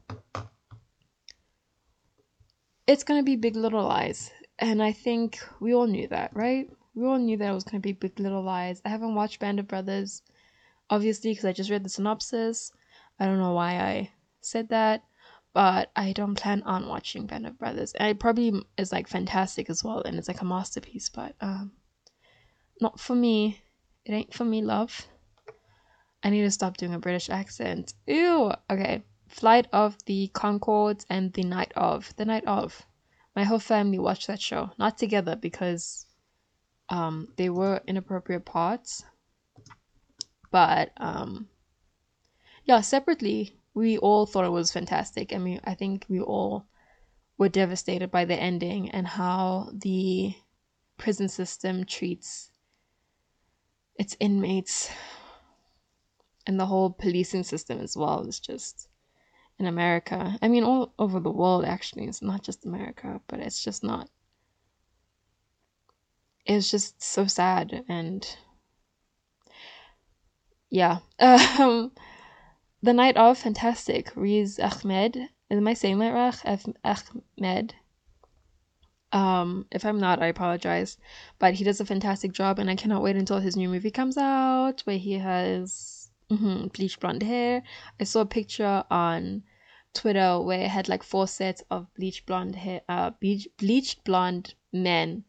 [2.87, 6.69] it's gonna be Big Little Lies and I think we all knew that, right?
[6.93, 8.81] We all knew that it was to be Big Little Lies.
[8.85, 10.23] I haven't watched Band of Brothers,
[10.89, 12.71] obviously, because I just read the synopsis.
[13.19, 15.03] I don't know why I said that,
[15.53, 17.93] but I don't plan on watching Band of Brothers.
[17.93, 21.71] And it probably is like fantastic as well, and it's like a masterpiece, but um,
[22.81, 23.61] not for me.
[24.05, 25.07] It ain't for me, love.
[26.23, 27.93] I need to stop doing a British accent.
[28.05, 28.51] Ew.
[28.69, 29.03] Okay.
[29.27, 32.13] Flight of the Conchords and the Night of.
[32.17, 32.85] The Night of.
[33.35, 34.71] My whole family watched that show.
[34.77, 36.05] Not together because
[36.87, 39.03] Um, they were inappropriate parts,
[40.55, 41.49] but um,
[42.63, 45.33] yeah, separately, we all thought it was fantastic.
[45.33, 46.65] I mean, I think we all
[47.37, 50.33] were devastated by the ending and how the
[50.95, 52.51] prison system treats
[53.99, 54.89] its inmates
[56.47, 58.87] and the whole policing system as well is just
[59.59, 60.37] in America.
[60.41, 62.05] I mean, all over the world, actually.
[62.05, 64.09] It's not just America, but it's just not.
[66.45, 67.83] It's just so sad.
[67.89, 68.25] And
[70.69, 70.99] yeah.
[71.19, 71.91] Um,
[72.81, 74.11] the night of, fantastic.
[74.15, 75.29] Riz Ahmed.
[75.49, 76.69] Am I saying that right?
[76.83, 77.75] Ahmed.
[79.11, 80.97] Um, if I'm not, I apologize.
[81.39, 84.17] But he does a fantastic job, and I cannot wait until his new movie comes
[84.17, 87.63] out where he has mm-hmm, bleached blonde hair.
[87.99, 89.43] I saw a picture on
[89.93, 94.53] Twitter where it had like four sets of bleached blonde hair, uh, bleach, bleached blonde
[94.73, 95.23] men.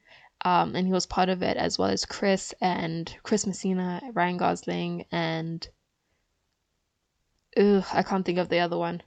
[0.46, 4.36] Um, and he was part of it as well as Chris and Chris Messina, Ryan
[4.36, 5.68] Gosling, and
[7.56, 9.02] ugh, I can't think of the other one,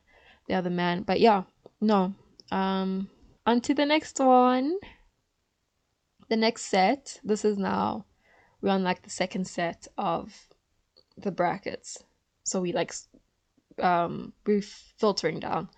[0.50, 1.04] the other man.
[1.04, 1.44] But yeah,
[1.80, 2.14] no.
[2.52, 3.10] Um,
[3.46, 4.80] on to the next one.
[6.28, 7.22] The next set.
[7.24, 8.06] This is now
[8.62, 10.50] we're on like the second set of
[11.16, 12.04] the brackets.
[12.44, 12.94] So we like
[13.82, 15.70] um we're filtering down.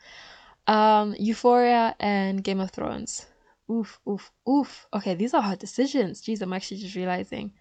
[0.66, 3.28] Um Euphoria and Game of Thrones.
[3.72, 4.88] Oof, oof, oof.
[4.94, 6.22] Okay, these are hard decisions.
[6.22, 7.54] Jeez, I'm actually just realizing.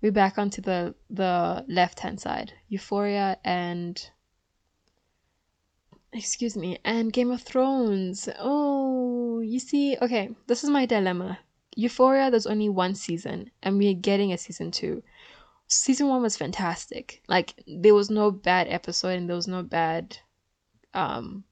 [0.00, 2.54] We're back onto the the left hand side.
[2.68, 4.10] Euphoria and
[6.12, 8.28] excuse me, and Game of Thrones.
[8.38, 11.38] Oh, you see, okay, this is my dilemma.
[11.76, 15.02] Euphoria, there's only one season, and we're getting a season two.
[15.68, 17.22] Season one was fantastic.
[17.28, 20.18] Like, there was no bad episode, and there was no bad
[20.94, 21.44] um,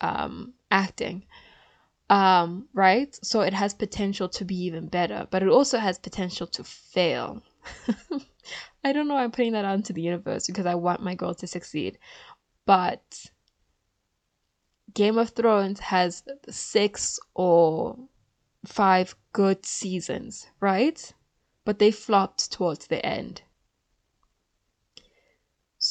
[0.00, 1.24] um, acting.
[2.10, 3.16] Um, right?
[3.24, 7.40] So it has potential to be even better, but it also has potential to fail.
[8.84, 11.34] I don't know I'm putting that out into the universe because I want my girl
[11.34, 11.98] to succeed.
[12.66, 13.30] But
[14.92, 17.96] Game of Thrones has six or
[18.66, 21.14] five good seasons, right?
[21.64, 23.42] But they flopped towards the end.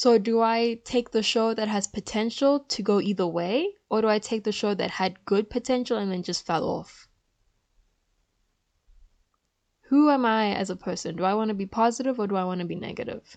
[0.01, 4.07] So, do I take the show that has potential to go either way, or do
[4.07, 7.09] I take the show that had good potential and then just fell off?
[9.89, 11.17] Who am I as a person?
[11.17, 13.35] Do I want to be positive or do I want to be negative?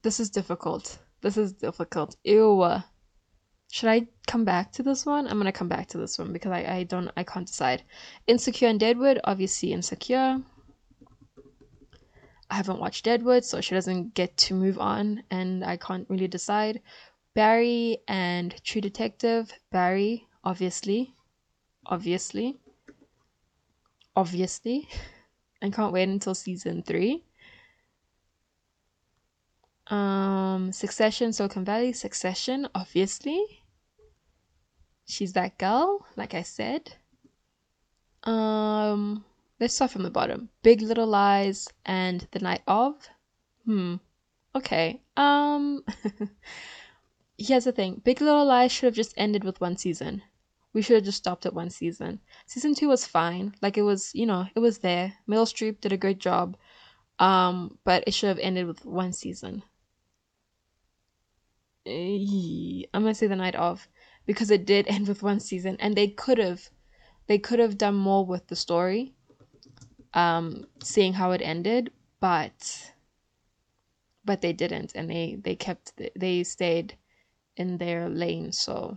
[0.00, 0.98] This is difficult.
[1.20, 2.16] This is difficult.
[2.24, 2.66] Ew.
[3.70, 5.28] Should I come back to this one?
[5.28, 7.84] I'm gonna come back to this one because I, I don't I can't decide.
[8.26, 10.40] Insecure and Deadwood, obviously Insecure.
[12.52, 16.28] I haven't watched Deadwood, so she doesn't get to move on, and I can't really
[16.28, 16.82] decide.
[17.34, 19.50] Barry and True Detective.
[19.70, 21.14] Barry, obviously.
[21.86, 22.60] Obviously.
[24.14, 24.86] Obviously.
[25.62, 27.24] I can't wait until season three.
[29.86, 33.42] Um, Succession, Silicon Valley, Succession, obviously.
[35.06, 36.96] She's that girl, like I said.
[38.24, 39.24] Um,
[39.62, 40.48] let's start from the bottom.
[40.64, 42.94] Big Little Lies and The Night of.
[43.64, 43.94] Hmm.
[44.56, 45.00] Okay.
[45.16, 45.84] Um.
[47.38, 48.02] here's the thing.
[48.04, 50.20] Big Little Lies should have just ended with one season.
[50.72, 52.18] We should have just stopped at one season.
[52.46, 53.54] Season two was fine.
[53.62, 55.12] Like it was, you know, it was there.
[55.28, 56.56] Meryl Streep did a great job.
[57.20, 59.62] Um, but it should have ended with one season.
[61.86, 63.86] I'm gonna say the night of
[64.26, 66.68] because it did end with one season and they could have
[67.28, 69.14] they could have done more with the story
[70.14, 72.92] um seeing how it ended but
[74.24, 76.96] but they didn't and they they kept they stayed
[77.56, 78.96] in their lane so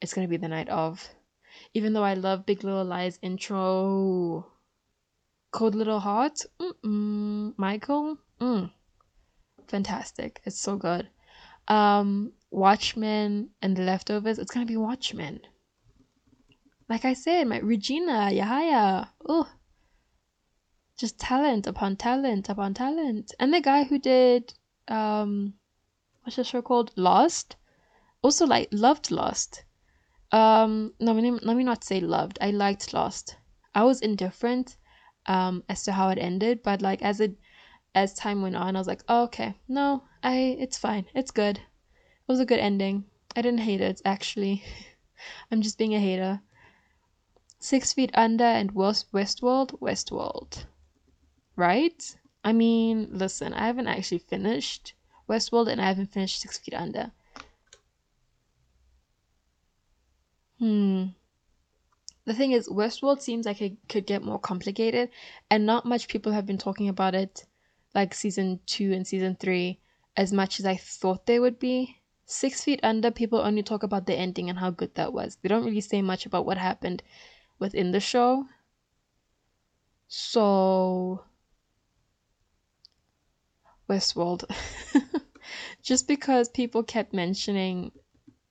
[0.00, 1.08] it's gonna be the night of
[1.72, 4.46] even though i love big little lies intro
[5.52, 7.54] cold little heart Mm-mm.
[7.56, 8.70] michael mm.
[9.68, 11.08] fantastic it's so good
[11.68, 15.40] um, Watchmen and The Leftovers, it's gonna be Watchmen.
[16.88, 19.48] Like I said, my Regina, Yahya, oh,
[20.96, 23.34] just talent upon talent upon talent.
[23.38, 24.54] And the guy who did,
[24.88, 25.54] um,
[26.22, 26.92] what's the show called?
[26.96, 27.56] Lost?
[28.22, 29.64] Also, like, loved Lost.
[30.32, 32.38] Um, no, let me, not say loved.
[32.40, 33.36] I liked Lost.
[33.74, 34.76] I was indifferent,
[35.26, 37.36] um, as to how it ended, but like, as it,
[37.94, 41.06] as time went on, I was like, oh, okay, no, I it's fine.
[41.14, 41.58] It's good.
[41.58, 43.04] It was a good ending.
[43.36, 44.64] I didn't hate it actually.
[45.50, 46.40] I'm just being a hater.
[47.58, 50.64] Six Feet Under and West Westworld, Westworld.
[51.56, 52.16] Right?
[52.42, 54.94] I mean, listen, I haven't actually finished
[55.28, 57.12] Westworld and I haven't finished Six Feet Under.
[60.58, 61.06] Hmm.
[62.24, 65.10] the thing is, Westworld seems like it could get more complicated,
[65.50, 67.44] and not much people have been talking about it,
[67.94, 69.80] like season two and season three,
[70.16, 72.00] as much as I thought they would be.
[72.26, 75.36] Six Feet Under, people only talk about the ending and how good that was.
[75.42, 77.02] They don't really say much about what happened
[77.58, 78.46] within the show.
[80.08, 81.24] So,
[83.88, 84.44] Westworld.
[85.82, 87.92] Just because people kept mentioning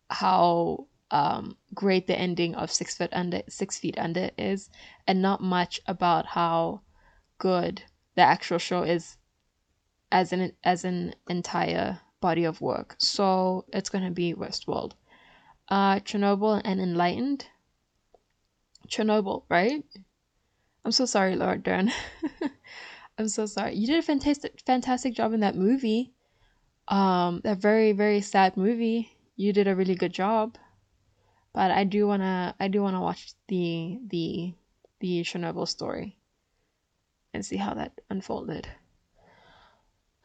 [0.09, 4.69] how um, great the ending of Six Feet Under, Six Feet Under is,
[5.07, 6.81] and not much about how
[7.37, 7.83] good
[8.15, 9.17] the actual show is
[10.11, 12.95] as an as an entire body of work.
[12.99, 14.93] So it's gonna be Westworld,
[15.69, 17.47] uh, Chernobyl, and Enlightened.
[18.87, 19.83] Chernobyl, right?
[20.85, 21.91] I'm so sorry, Laura Dern.
[23.17, 23.75] I'm so sorry.
[23.75, 26.13] You did a fantastic fantastic job in that movie.
[26.87, 29.11] Um, that very very sad movie.
[29.35, 30.57] You did a really good job.
[31.53, 34.53] But I do wanna I do wanna watch the the
[34.99, 36.17] the Chernobyl story
[37.33, 38.67] and see how that unfolded.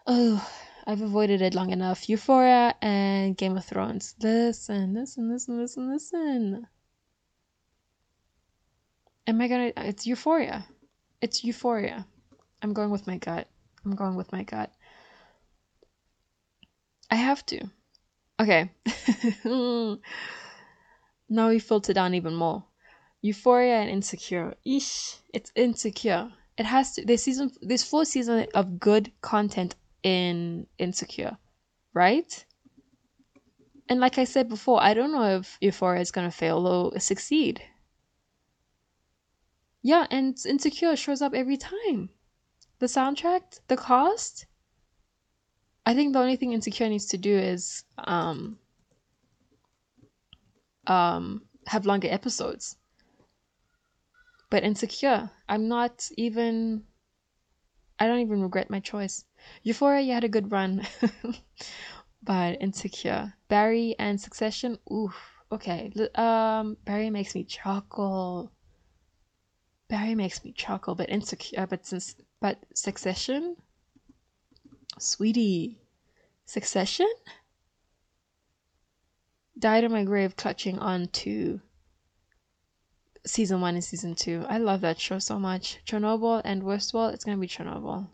[0.07, 0.49] Oh,
[0.87, 2.09] I've avoided it long enough.
[2.09, 4.15] Euphoria and Game of Thrones.
[4.23, 6.67] Listen, listen, listen, listen, listen.
[9.27, 9.73] Am I gonna?
[9.77, 10.65] It's Euphoria.
[11.21, 12.07] It's Euphoria.
[12.63, 13.49] I'm going with my gut.
[13.85, 14.73] I'm going with my gut.
[17.11, 17.61] I have to.
[18.41, 18.71] Okay.
[21.29, 22.65] now we filter down even more.
[23.23, 24.55] Euphoria and Insecure.
[24.65, 26.33] Ish, it's Insecure.
[26.57, 27.05] It has to.
[27.05, 31.37] This season, this four season of good content in Insecure,
[31.95, 32.45] right?
[33.89, 37.63] And like I said before, I don't know if Euphoria is gonna fail or succeed.
[39.83, 42.11] Yeah, and Insecure shows up every time.
[42.79, 44.47] The soundtrack, the cost.
[45.85, 48.59] I think the only thing Insecure needs to do is um
[50.87, 52.77] um have longer episodes.
[54.51, 56.85] But Insecure, I'm not even
[57.99, 59.25] I don't even regret my choice.
[59.65, 60.87] Euphoria, you had a good run.
[62.23, 63.35] but Insecure.
[63.49, 65.17] Barry and Succession, oof.
[65.51, 65.91] Okay.
[66.15, 68.53] Um Barry makes me chuckle.
[69.89, 73.57] Barry makes me chuckle, but insecure uh, but since but Succession?
[74.99, 75.79] Sweetie.
[76.45, 77.09] Succession?
[79.59, 81.61] Died in my grave clutching on to
[83.27, 84.45] season one and season two.
[84.49, 85.79] I love that show so much.
[85.87, 88.09] Chernobyl and Westworld, it's gonna be Chernobyl.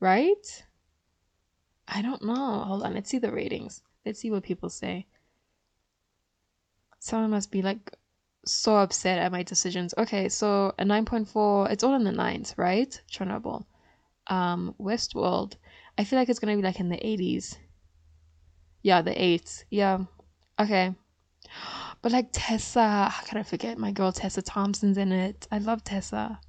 [0.00, 0.64] Right?
[1.86, 2.64] I don't know.
[2.64, 3.82] Hold on, let's see the ratings.
[4.04, 5.06] Let's see what people say.
[6.98, 7.92] Someone must be like
[8.44, 9.94] so upset at my decisions.
[9.96, 13.00] Okay, so a 9.4, it's all in the nines, right?
[13.10, 13.64] Chernobyl.
[14.28, 15.54] Um, Westworld,
[15.98, 17.56] I feel like it's gonna be like in the 80s.
[18.82, 19.64] Yeah, the 8s.
[19.70, 19.98] Yeah.
[20.60, 20.94] Okay.
[22.02, 25.46] But like Tessa, how can I forget my girl Tessa Thompson's in it?
[25.52, 26.40] I love Tessa.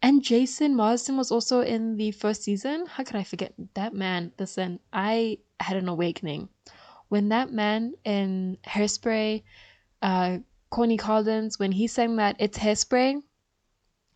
[0.00, 2.86] And Jason Marsden was also in the first season.
[2.86, 4.32] How could I forget that man?
[4.38, 6.48] Listen, I had an awakening
[7.08, 9.42] when that man in Hairspray,
[10.02, 10.38] uh,
[10.70, 13.22] Corny Collins, when he sang that "It's Hairspray,"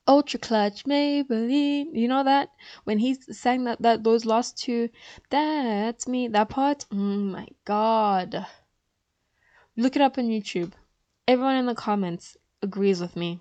[0.08, 2.50] Ultra Clutch, Maybelline, you know that
[2.84, 4.88] when he sang that that those last two,
[5.28, 6.26] that's me.
[6.28, 8.46] That part, oh my god.
[9.76, 10.72] Look it up on YouTube.
[11.28, 13.40] Everyone in the comments agrees with me.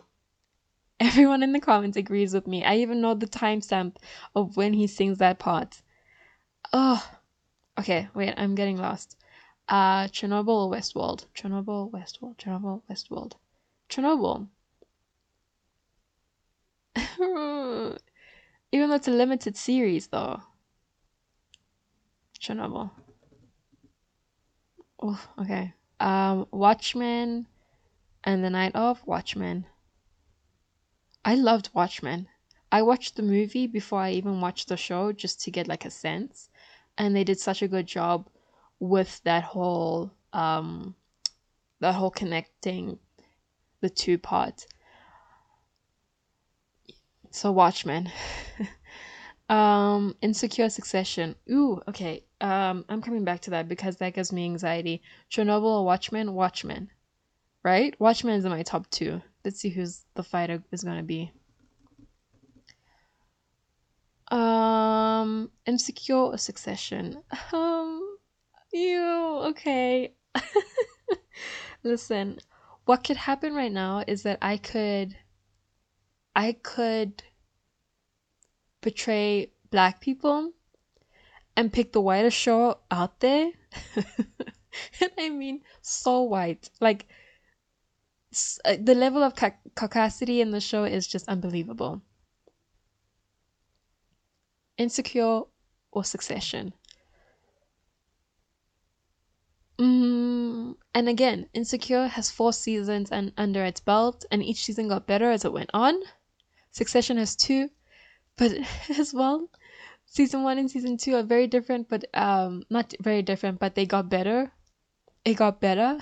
[1.00, 2.64] Everyone in the comments agrees with me.
[2.64, 3.96] I even know the timestamp
[4.36, 5.82] of when he sings that part.
[6.72, 7.04] Oh,
[7.80, 8.10] okay.
[8.14, 9.18] Wait, I'm getting lost.
[9.70, 11.26] Uh, Chernobyl or Westworld?
[11.36, 13.34] Chernobyl, Westworld, Chernobyl, Westworld.
[13.88, 14.48] Chernobyl.
[18.72, 20.42] even though it's a limited series, though.
[22.40, 22.90] Chernobyl.
[25.04, 25.74] Oh, okay.
[26.00, 27.46] Um, Watchmen
[28.24, 29.68] and the Night of Watchmen.
[31.24, 32.28] I loved Watchmen.
[32.72, 35.92] I watched the movie before I even watched the show just to get like a
[35.92, 36.50] sense,
[36.98, 38.28] and they did such a good job
[38.80, 40.96] with that whole um
[41.80, 43.00] that whole connecting
[43.82, 44.68] the two parts.
[47.32, 48.12] So Watchmen.
[49.50, 51.36] um Insecure Succession.
[51.52, 52.24] Ooh, okay.
[52.42, 55.02] Um I'm coming back to that because that gives me anxiety.
[55.32, 56.34] Chernobyl or Watchmen?
[56.34, 56.90] Watchmen.
[57.64, 58.00] Right?
[58.00, 59.22] Watchmen is in my top 2.
[59.44, 61.32] Let's see who's the fighter is going to be.
[64.32, 67.22] Um Insecure or Succession?
[67.54, 68.09] Um
[68.72, 70.14] you okay.
[71.84, 72.40] Listen,
[72.86, 75.16] what could happen right now is that I could
[76.36, 77.24] I could
[78.82, 80.54] portray black people
[81.56, 83.52] and pick the whitest show out there.
[85.02, 86.70] and I mean so white.
[86.80, 87.08] Like
[88.66, 92.02] uh, the level of ca- caucasity in the show is just unbelievable.
[94.78, 95.44] Insecure
[95.92, 96.74] or Succession?
[99.80, 105.08] Mm, and again, Insecure has four seasons and under its belt, and each season got
[105.08, 106.02] better as it went on.
[106.72, 107.70] Succession has two,
[108.36, 108.52] but
[109.00, 109.50] as well,
[110.06, 113.86] season one and season two are very different, but um, not very different, but they
[113.86, 114.52] got better.
[115.24, 115.98] It got better.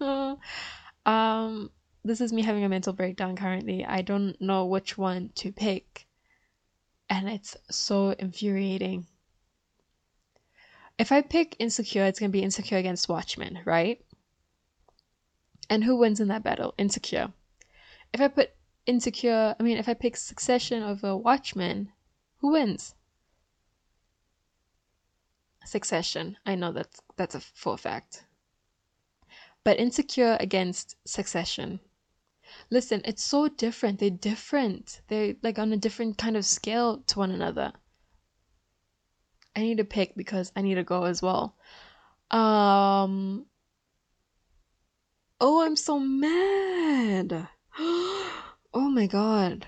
[1.06, 1.70] um,
[2.04, 3.84] this is me having a mental breakdown currently.
[3.84, 6.06] I don't know which one to pick,
[7.10, 9.06] and it's so infuriating.
[10.98, 14.04] If I pick Insecure, it's gonna be Insecure against Watchmen, right?
[15.68, 16.74] And who wins in that battle?
[16.78, 17.32] Insecure.
[18.12, 18.52] If I put
[18.86, 21.92] Insecure, I mean, if I pick Succession over Watchmen,
[22.38, 22.94] who wins?
[25.64, 26.38] Succession.
[26.46, 28.24] I know that's that's a full fact.
[29.64, 31.80] But Insecure against Succession.
[32.70, 33.98] Listen, it's so different.
[33.98, 35.02] They're different.
[35.08, 37.72] They're like on a different kind of scale to one another.
[39.56, 41.56] I need to pick because I need to go as well.
[42.30, 43.46] Um
[45.40, 47.48] Oh, I'm so mad.
[47.78, 49.66] oh my god.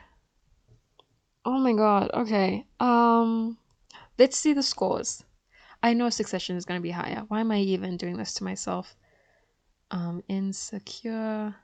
[1.44, 2.10] Oh my god.
[2.12, 2.66] Okay.
[2.78, 3.56] Um
[4.18, 5.24] let's see the scores.
[5.82, 7.24] I know Succession is going to be higher.
[7.28, 8.94] Why am I even doing this to myself?
[9.90, 11.54] Um insecure.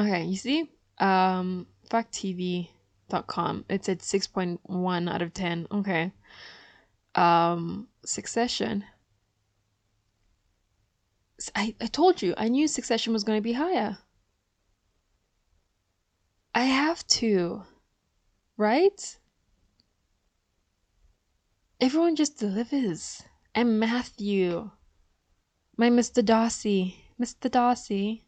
[0.00, 0.70] Okay, you see?
[0.98, 1.66] Um
[3.12, 3.64] facttv.com.
[3.68, 5.66] It's at 6.1 out of 10.
[5.70, 6.12] Okay.
[7.14, 8.84] Um Succession
[11.54, 13.98] I, I told you, I knew Succession was going to be higher.
[16.54, 17.64] I have to.
[18.56, 19.18] Right?
[21.80, 23.22] Everyone just delivers.
[23.54, 24.70] And Matthew.
[25.76, 26.24] My Mr.
[26.24, 26.96] Darcy.
[27.20, 27.50] Mr.
[27.50, 28.24] Darcy.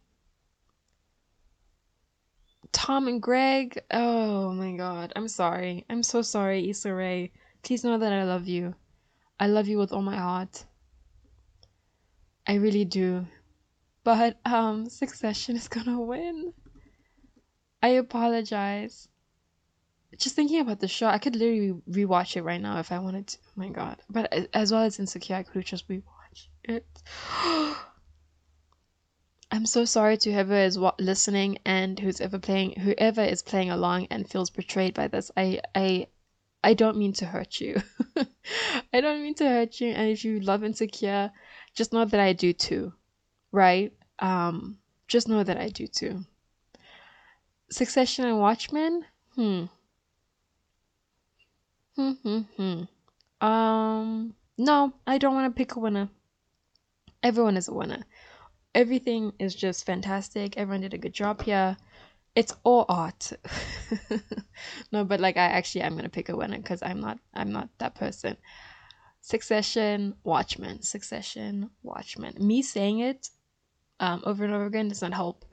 [2.75, 3.81] Tom and Greg.
[3.93, 5.13] Oh my god.
[5.17, 5.87] I'm sorry.
[5.89, 7.31] I'm so sorry, Issa Rae.
[7.63, 8.75] Please know that I love you.
[9.41, 10.67] I love you with all my heart.
[12.47, 13.27] I really do.
[14.03, 16.53] But um Succession is gonna win.
[17.81, 19.09] I apologize.
[20.19, 23.29] Just thinking about the show, I could literally rewatch it right now if I wanted
[23.29, 23.39] to.
[23.47, 24.03] Oh my god.
[24.11, 26.87] But as well as Insecure, I could just rewatch it.
[29.55, 34.09] I'm so sorry to whoever is listening and who's ever playing, whoever is playing along
[34.11, 35.31] and feels betrayed by this.
[35.37, 36.09] I, I,
[36.65, 37.81] I don't mean to hurt you.
[38.93, 39.93] I don't mean to hurt you.
[39.93, 41.31] And if you love Insecure,
[41.73, 42.95] just know that I do too,
[43.53, 43.93] right?
[44.19, 46.25] Um, just know that I do too.
[47.71, 49.05] Succession and Watchmen?
[49.37, 49.67] Hmm.
[51.95, 53.47] Hmm, hmm, hmm.
[53.47, 56.09] Um, no, I don't want to pick a winner.
[57.23, 58.05] Everyone is a winner.
[58.75, 60.57] Everything is just fantastic.
[60.57, 61.77] Everyone did a good job here.
[62.35, 63.33] It's all art.
[64.93, 67.69] no, but like I actually I'm gonna pick a winner because I'm not I'm not
[67.79, 68.37] that person.
[69.21, 72.35] Succession, Watchmen, Succession, Watchmen.
[72.39, 73.31] Me saying it
[74.01, 75.45] um, over and over again does not help.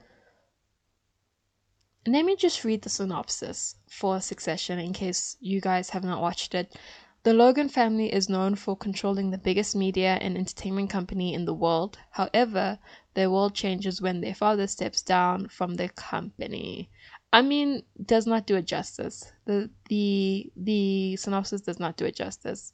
[2.07, 6.55] Let me just read the synopsis for Succession in case you guys have not watched
[6.55, 6.76] it.
[7.24, 11.53] The Logan family is known for controlling the biggest media and entertainment company in the
[11.53, 11.99] world.
[12.09, 12.80] However,
[13.14, 16.89] their world changes when their father steps down from the company.
[17.34, 19.32] I mean, does not do it justice.
[19.45, 22.74] The the the synopsis does not do it justice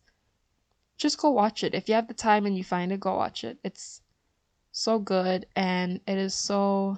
[0.98, 1.76] just go watch it.
[1.76, 3.60] If you have the time and you find it, go watch it.
[3.64, 4.02] It's
[4.72, 6.98] so good and it is so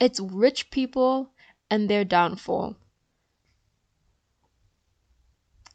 [0.00, 1.30] it's rich people
[1.70, 2.76] and their downfall.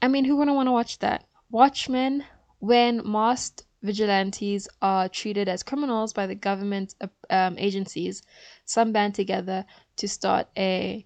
[0.02, 1.26] I mean, who wouldn't want to watch that?
[1.50, 2.24] Watchmen,
[2.60, 6.96] when masked vigilantes are treated as criminals by the government
[7.30, 8.24] um, agencies,
[8.66, 9.66] some band together
[9.98, 11.06] to start a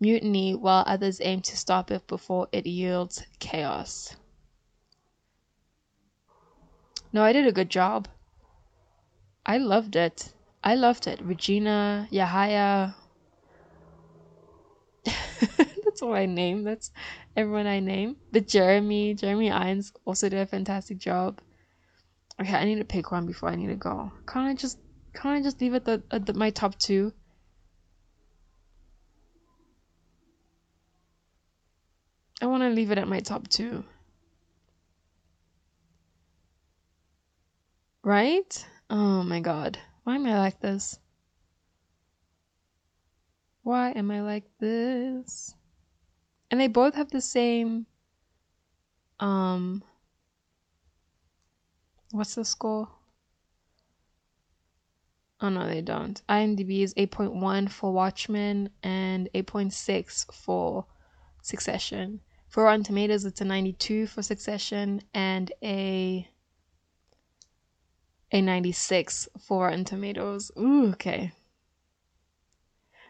[0.00, 4.16] mutiny while others aim to stop it before it yields chaos.
[7.12, 8.08] No, I did a good job.
[9.44, 10.32] I loved it.
[10.62, 11.20] I loved it.
[11.22, 12.94] Regina, Yahya.
[15.56, 16.64] That's all I name.
[16.64, 16.90] That's
[17.36, 18.16] everyone I name.
[18.30, 21.40] But Jeremy, Jeremy Irons also did a fantastic job.
[22.40, 24.10] Okay, I need to pick one before I need to go.
[24.26, 24.78] Can't I just
[25.12, 27.12] can't I just leave it at, the, my top two?
[32.40, 33.84] I want to leave it at my top two.
[38.02, 38.66] Right?
[38.88, 39.78] Oh my god.
[40.04, 40.98] Why am I like this?
[43.62, 45.54] Why am I like this?
[46.50, 47.84] And they both have the same
[49.18, 49.82] um
[52.12, 52.88] what's the score?
[55.40, 56.20] Oh no, they don't.
[56.28, 60.86] IMDb is 8.1 for Watchmen and 8.6 for
[61.42, 62.20] Succession.
[62.48, 66.28] For Rotten Tomatoes, it's a 92 for Succession and a
[68.32, 70.50] a 96 for Rotten Tomatoes.
[70.58, 71.32] Ooh, okay.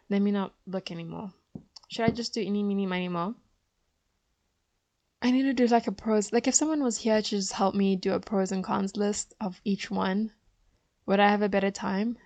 [0.09, 1.33] Let me not look anymore.
[1.89, 3.35] Should I just do any, mini, miny, mo?
[5.23, 6.33] I need to do like a pros.
[6.33, 9.35] Like if someone was here to just help me do a pros and cons list
[9.41, 10.33] of each one,
[11.07, 12.16] would I have a better time?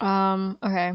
[0.00, 0.92] Um, okay.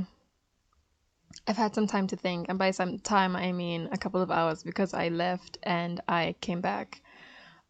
[1.48, 4.32] I've had some time to think, and by some time I mean a couple of
[4.32, 7.02] hours because I left and I came back.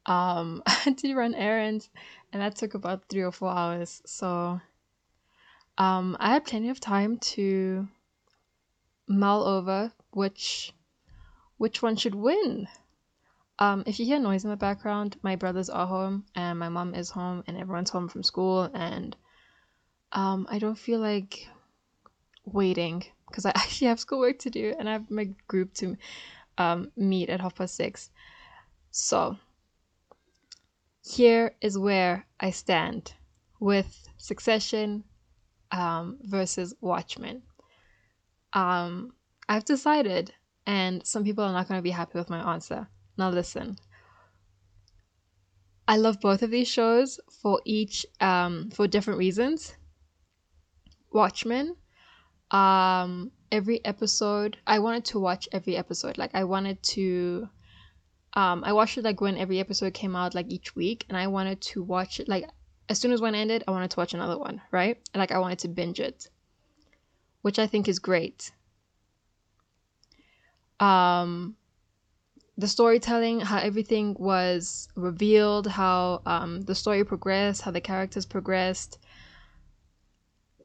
[0.05, 1.89] Um, I had to run errands,
[2.31, 4.01] and that took about three or four hours.
[4.05, 4.61] So,
[5.77, 7.87] um, I had plenty of time to
[9.09, 10.73] mull which
[11.57, 12.67] which one should win.
[13.57, 16.95] Um, if you hear noise in the background, my brothers are home and my mom
[16.95, 19.17] is home and everyone's home from school and
[20.13, 21.49] um, I don't feel like
[22.45, 25.97] waiting because I actually have schoolwork to do and I have my group to
[26.57, 28.11] um, meet at half past six.
[28.91, 29.37] So
[31.03, 33.13] here is where I stand
[33.59, 35.03] with Succession
[35.71, 37.43] um, versus Watchmen.
[38.53, 39.13] Um,
[39.47, 40.33] I've decided,
[40.65, 42.87] and some people are not going to be happy with my answer.
[43.17, 43.77] Now, listen.
[45.87, 49.75] I love both of these shows for each um, for different reasons.
[51.11, 51.75] Watchmen,
[52.51, 56.19] um, every episode, I wanted to watch every episode.
[56.19, 57.49] Like I wanted to,
[58.33, 61.25] um, I watched it like when every episode came out, like each week, and I
[61.25, 62.47] wanted to watch it like
[62.89, 64.97] as soon as one ended, I wanted to watch another one, right?
[65.15, 66.27] Like I wanted to binge it,
[67.41, 68.51] which I think is great
[70.79, 71.55] um,
[72.57, 78.99] the storytelling, how everything was revealed, how um, the story progressed, how the characters progressed.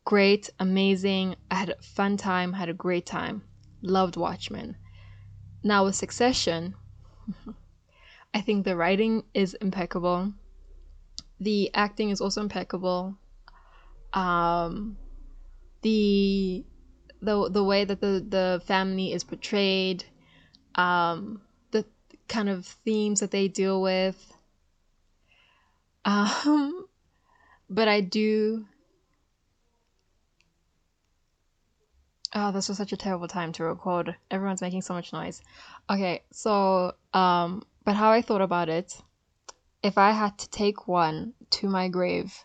[0.05, 1.37] Great, amazing.
[1.51, 3.43] I had a fun time, had a great time.
[3.83, 4.77] Loved Watchmen.
[5.63, 6.75] Now with Succession,
[8.35, 10.33] I think the writing is impeccable.
[11.41, 13.17] The acting is also impeccable.
[14.13, 14.97] Um,
[15.85, 16.65] the
[17.21, 20.05] the the way that the the family is portrayed,
[20.75, 21.85] um, the
[22.27, 24.33] kind of themes that they deal with.
[26.07, 26.87] Um,
[27.71, 28.67] but I do.
[32.35, 34.15] Oh, this was such a terrible time to record.
[34.31, 35.41] Everyone's making so much noise.
[35.89, 39.01] Okay, so um, but how I thought about it,
[39.83, 42.45] if I had to take one to my grave,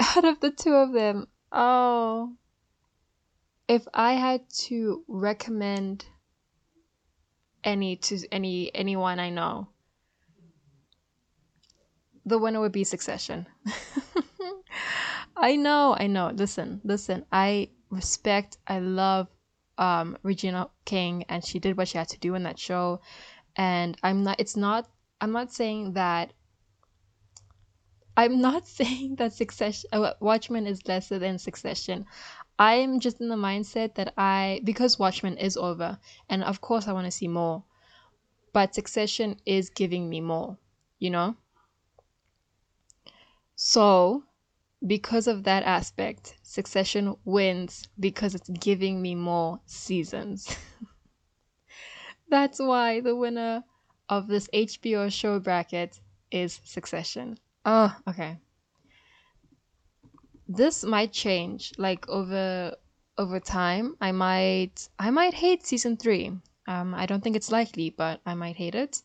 [0.16, 2.34] out of the two of them, oh,
[3.68, 6.04] if I had to recommend
[7.64, 9.68] any to any anyone I know,
[12.24, 13.46] the winner would be Succession.
[15.36, 16.30] I know, I know.
[16.34, 17.24] Listen, listen.
[17.32, 19.28] I respect, I love
[19.78, 23.00] um, Regina King, and she did what she had to do in that show.
[23.56, 24.40] And I'm not.
[24.40, 24.88] It's not.
[25.20, 26.32] I'm not saying that.
[28.16, 32.06] I'm not saying that Succession, uh, Watchmen is lesser than Succession.
[32.58, 35.98] I'm just in the mindset that I because Watchmen is over
[36.28, 37.64] and of course I want to see more.
[38.52, 40.58] But Succession is giving me more,
[40.98, 41.36] you know?
[43.56, 44.24] So,
[44.86, 50.56] because of that aspect, Succession wins because it's giving me more seasons.
[52.28, 53.64] That's why the winner
[54.08, 56.00] of this HBO show bracket
[56.30, 57.38] is Succession.
[57.64, 58.38] Oh, okay.
[60.48, 62.76] This might change like over
[63.18, 63.96] over time.
[64.00, 66.32] I might i might hate season three.
[66.68, 69.02] Um i don't think it's likely but i might hate it.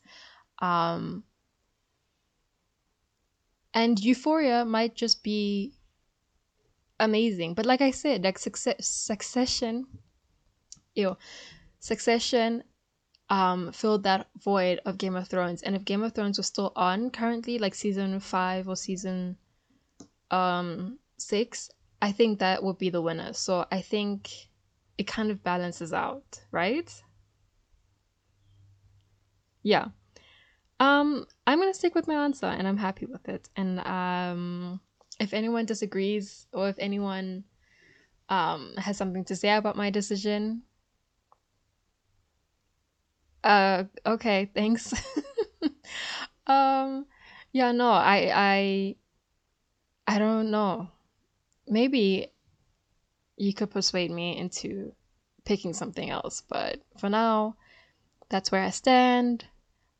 [0.59, 1.23] Um
[3.73, 5.73] and euphoria might just be
[6.99, 7.53] amazing.
[7.53, 9.87] But like i said like success succession
[10.95, 11.15] ew
[11.79, 12.63] succession
[13.29, 16.71] um filled that void of game of thrones and if game of thrones was still
[16.75, 19.37] on currently like season five or season
[20.31, 21.69] um six,
[22.01, 23.33] I think that would be the winner.
[23.33, 24.29] So I think
[24.97, 26.91] it kind of balances out, right?
[29.63, 29.87] Yeah.
[30.79, 33.49] Um, I'm gonna stick with my answer and I'm happy with it.
[33.55, 34.79] And um
[35.19, 37.43] if anyone disagrees or if anyone
[38.29, 40.63] um has something to say about my decision,
[43.47, 44.93] uh okay, thanks.
[46.47, 47.05] um
[47.53, 48.95] yeah, no, I I
[50.15, 50.89] I don't know
[51.67, 52.31] maybe
[53.37, 54.93] you could persuade me into
[55.45, 57.55] picking something else, but for now,
[58.29, 59.45] that's where I stand.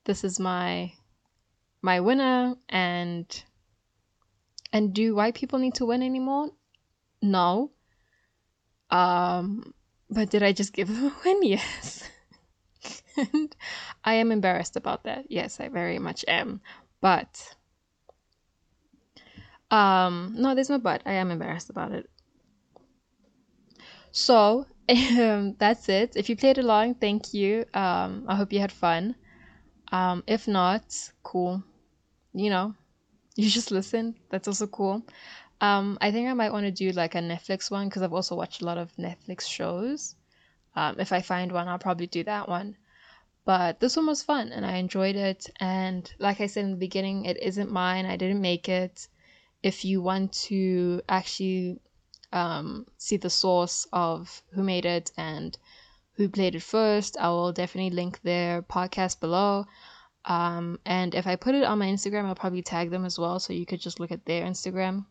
[0.06, 0.94] This is my
[1.82, 3.44] my winner and
[4.74, 6.52] And do white people need to win anymore?
[7.22, 7.72] No.
[8.90, 9.74] Um,
[10.10, 11.44] but did I just give them a win?
[11.44, 12.04] Yes.
[13.18, 13.56] And
[14.04, 15.26] I am embarrassed about that.
[15.30, 16.62] Yes, I very much am.
[17.02, 17.56] But
[19.72, 21.02] um no, there's no but.
[21.06, 22.10] I am embarrassed about it.
[24.12, 26.14] So, um, that's it.
[26.16, 27.66] If you played along, thank you.
[27.74, 29.16] Um, I hope you had fun.
[29.92, 30.86] Um, if not,
[31.24, 31.64] cool.
[32.34, 32.76] You know,
[33.36, 34.16] you just listen.
[34.30, 35.04] That's also cool.
[35.62, 38.36] Um, I think I might want to do like a Netflix one because I've also
[38.36, 40.16] watched a lot of Netflix shows.
[40.76, 42.78] Um, if I find one, I'll probably do that one.
[43.48, 45.50] But this one was fun and I enjoyed it.
[45.62, 48.06] And like I said in the beginning, it isn't mine.
[48.06, 49.08] I didn't make it.
[49.64, 51.80] If you want to actually
[52.34, 55.58] um, see the source of who made it and
[56.16, 59.66] who played it first, I will definitely link their podcast below.
[60.26, 63.40] Um, and if I put it on my Instagram, I'll probably tag them as well,
[63.40, 65.06] so you could just look at their Instagram.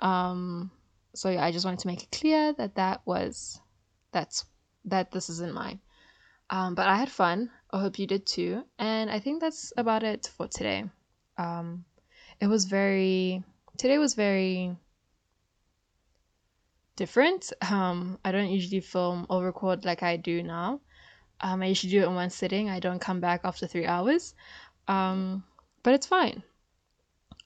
[0.00, 0.72] Um,
[1.14, 3.60] so yeah, I just wanted to make it clear that that was
[4.10, 4.44] that's
[4.86, 5.78] that this isn't mine.
[6.50, 7.50] Um, but I had fun.
[7.70, 8.64] I hope you did too.
[8.78, 10.84] And I think that's about it for today.
[11.36, 11.84] Um,
[12.40, 13.44] it was very
[13.76, 14.76] today was very
[16.96, 17.52] different.
[17.70, 20.80] Um, I don't usually film or record like I do now.
[21.40, 22.68] Um, I usually do it in one sitting.
[22.68, 24.34] I don't come back after three hours.
[24.88, 25.44] Um,
[25.82, 26.42] but it's fine.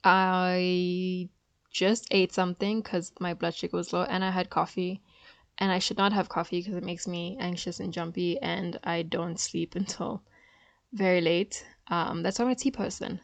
[0.05, 1.29] I
[1.71, 5.03] just ate something because my blood sugar was low and I had coffee.
[5.59, 9.03] And I should not have coffee because it makes me anxious and jumpy and I
[9.03, 10.23] don't sleep until
[10.93, 11.65] very late.
[11.89, 13.21] Um, that's why I'm a tea person.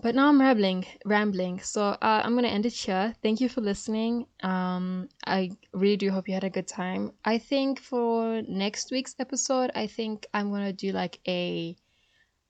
[0.00, 1.60] But now I'm rambling, rambling.
[1.60, 3.14] So uh, I'm gonna end it here.
[3.22, 4.26] Thank you for listening.
[4.42, 7.12] Um, I really do hope you had a good time.
[7.24, 11.76] I think for next week's episode, I think I'm gonna do like a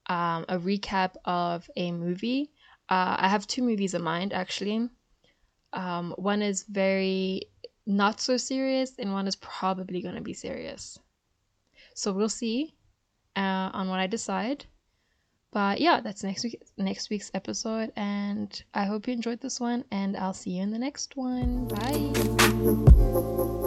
[0.06, 2.50] um, a recap of a movie.
[2.88, 4.88] Uh, I have two movies in mind actually.
[5.72, 7.42] Um, one is very
[7.86, 10.98] not so serious, and one is probably gonna be serious.
[11.94, 12.74] So we'll see
[13.36, 14.66] uh, on what I decide.
[15.52, 19.84] But yeah, that's next week next week's episode and I hope you enjoyed this one
[19.90, 21.68] and I'll see you in the next one.
[21.68, 23.58] Bye.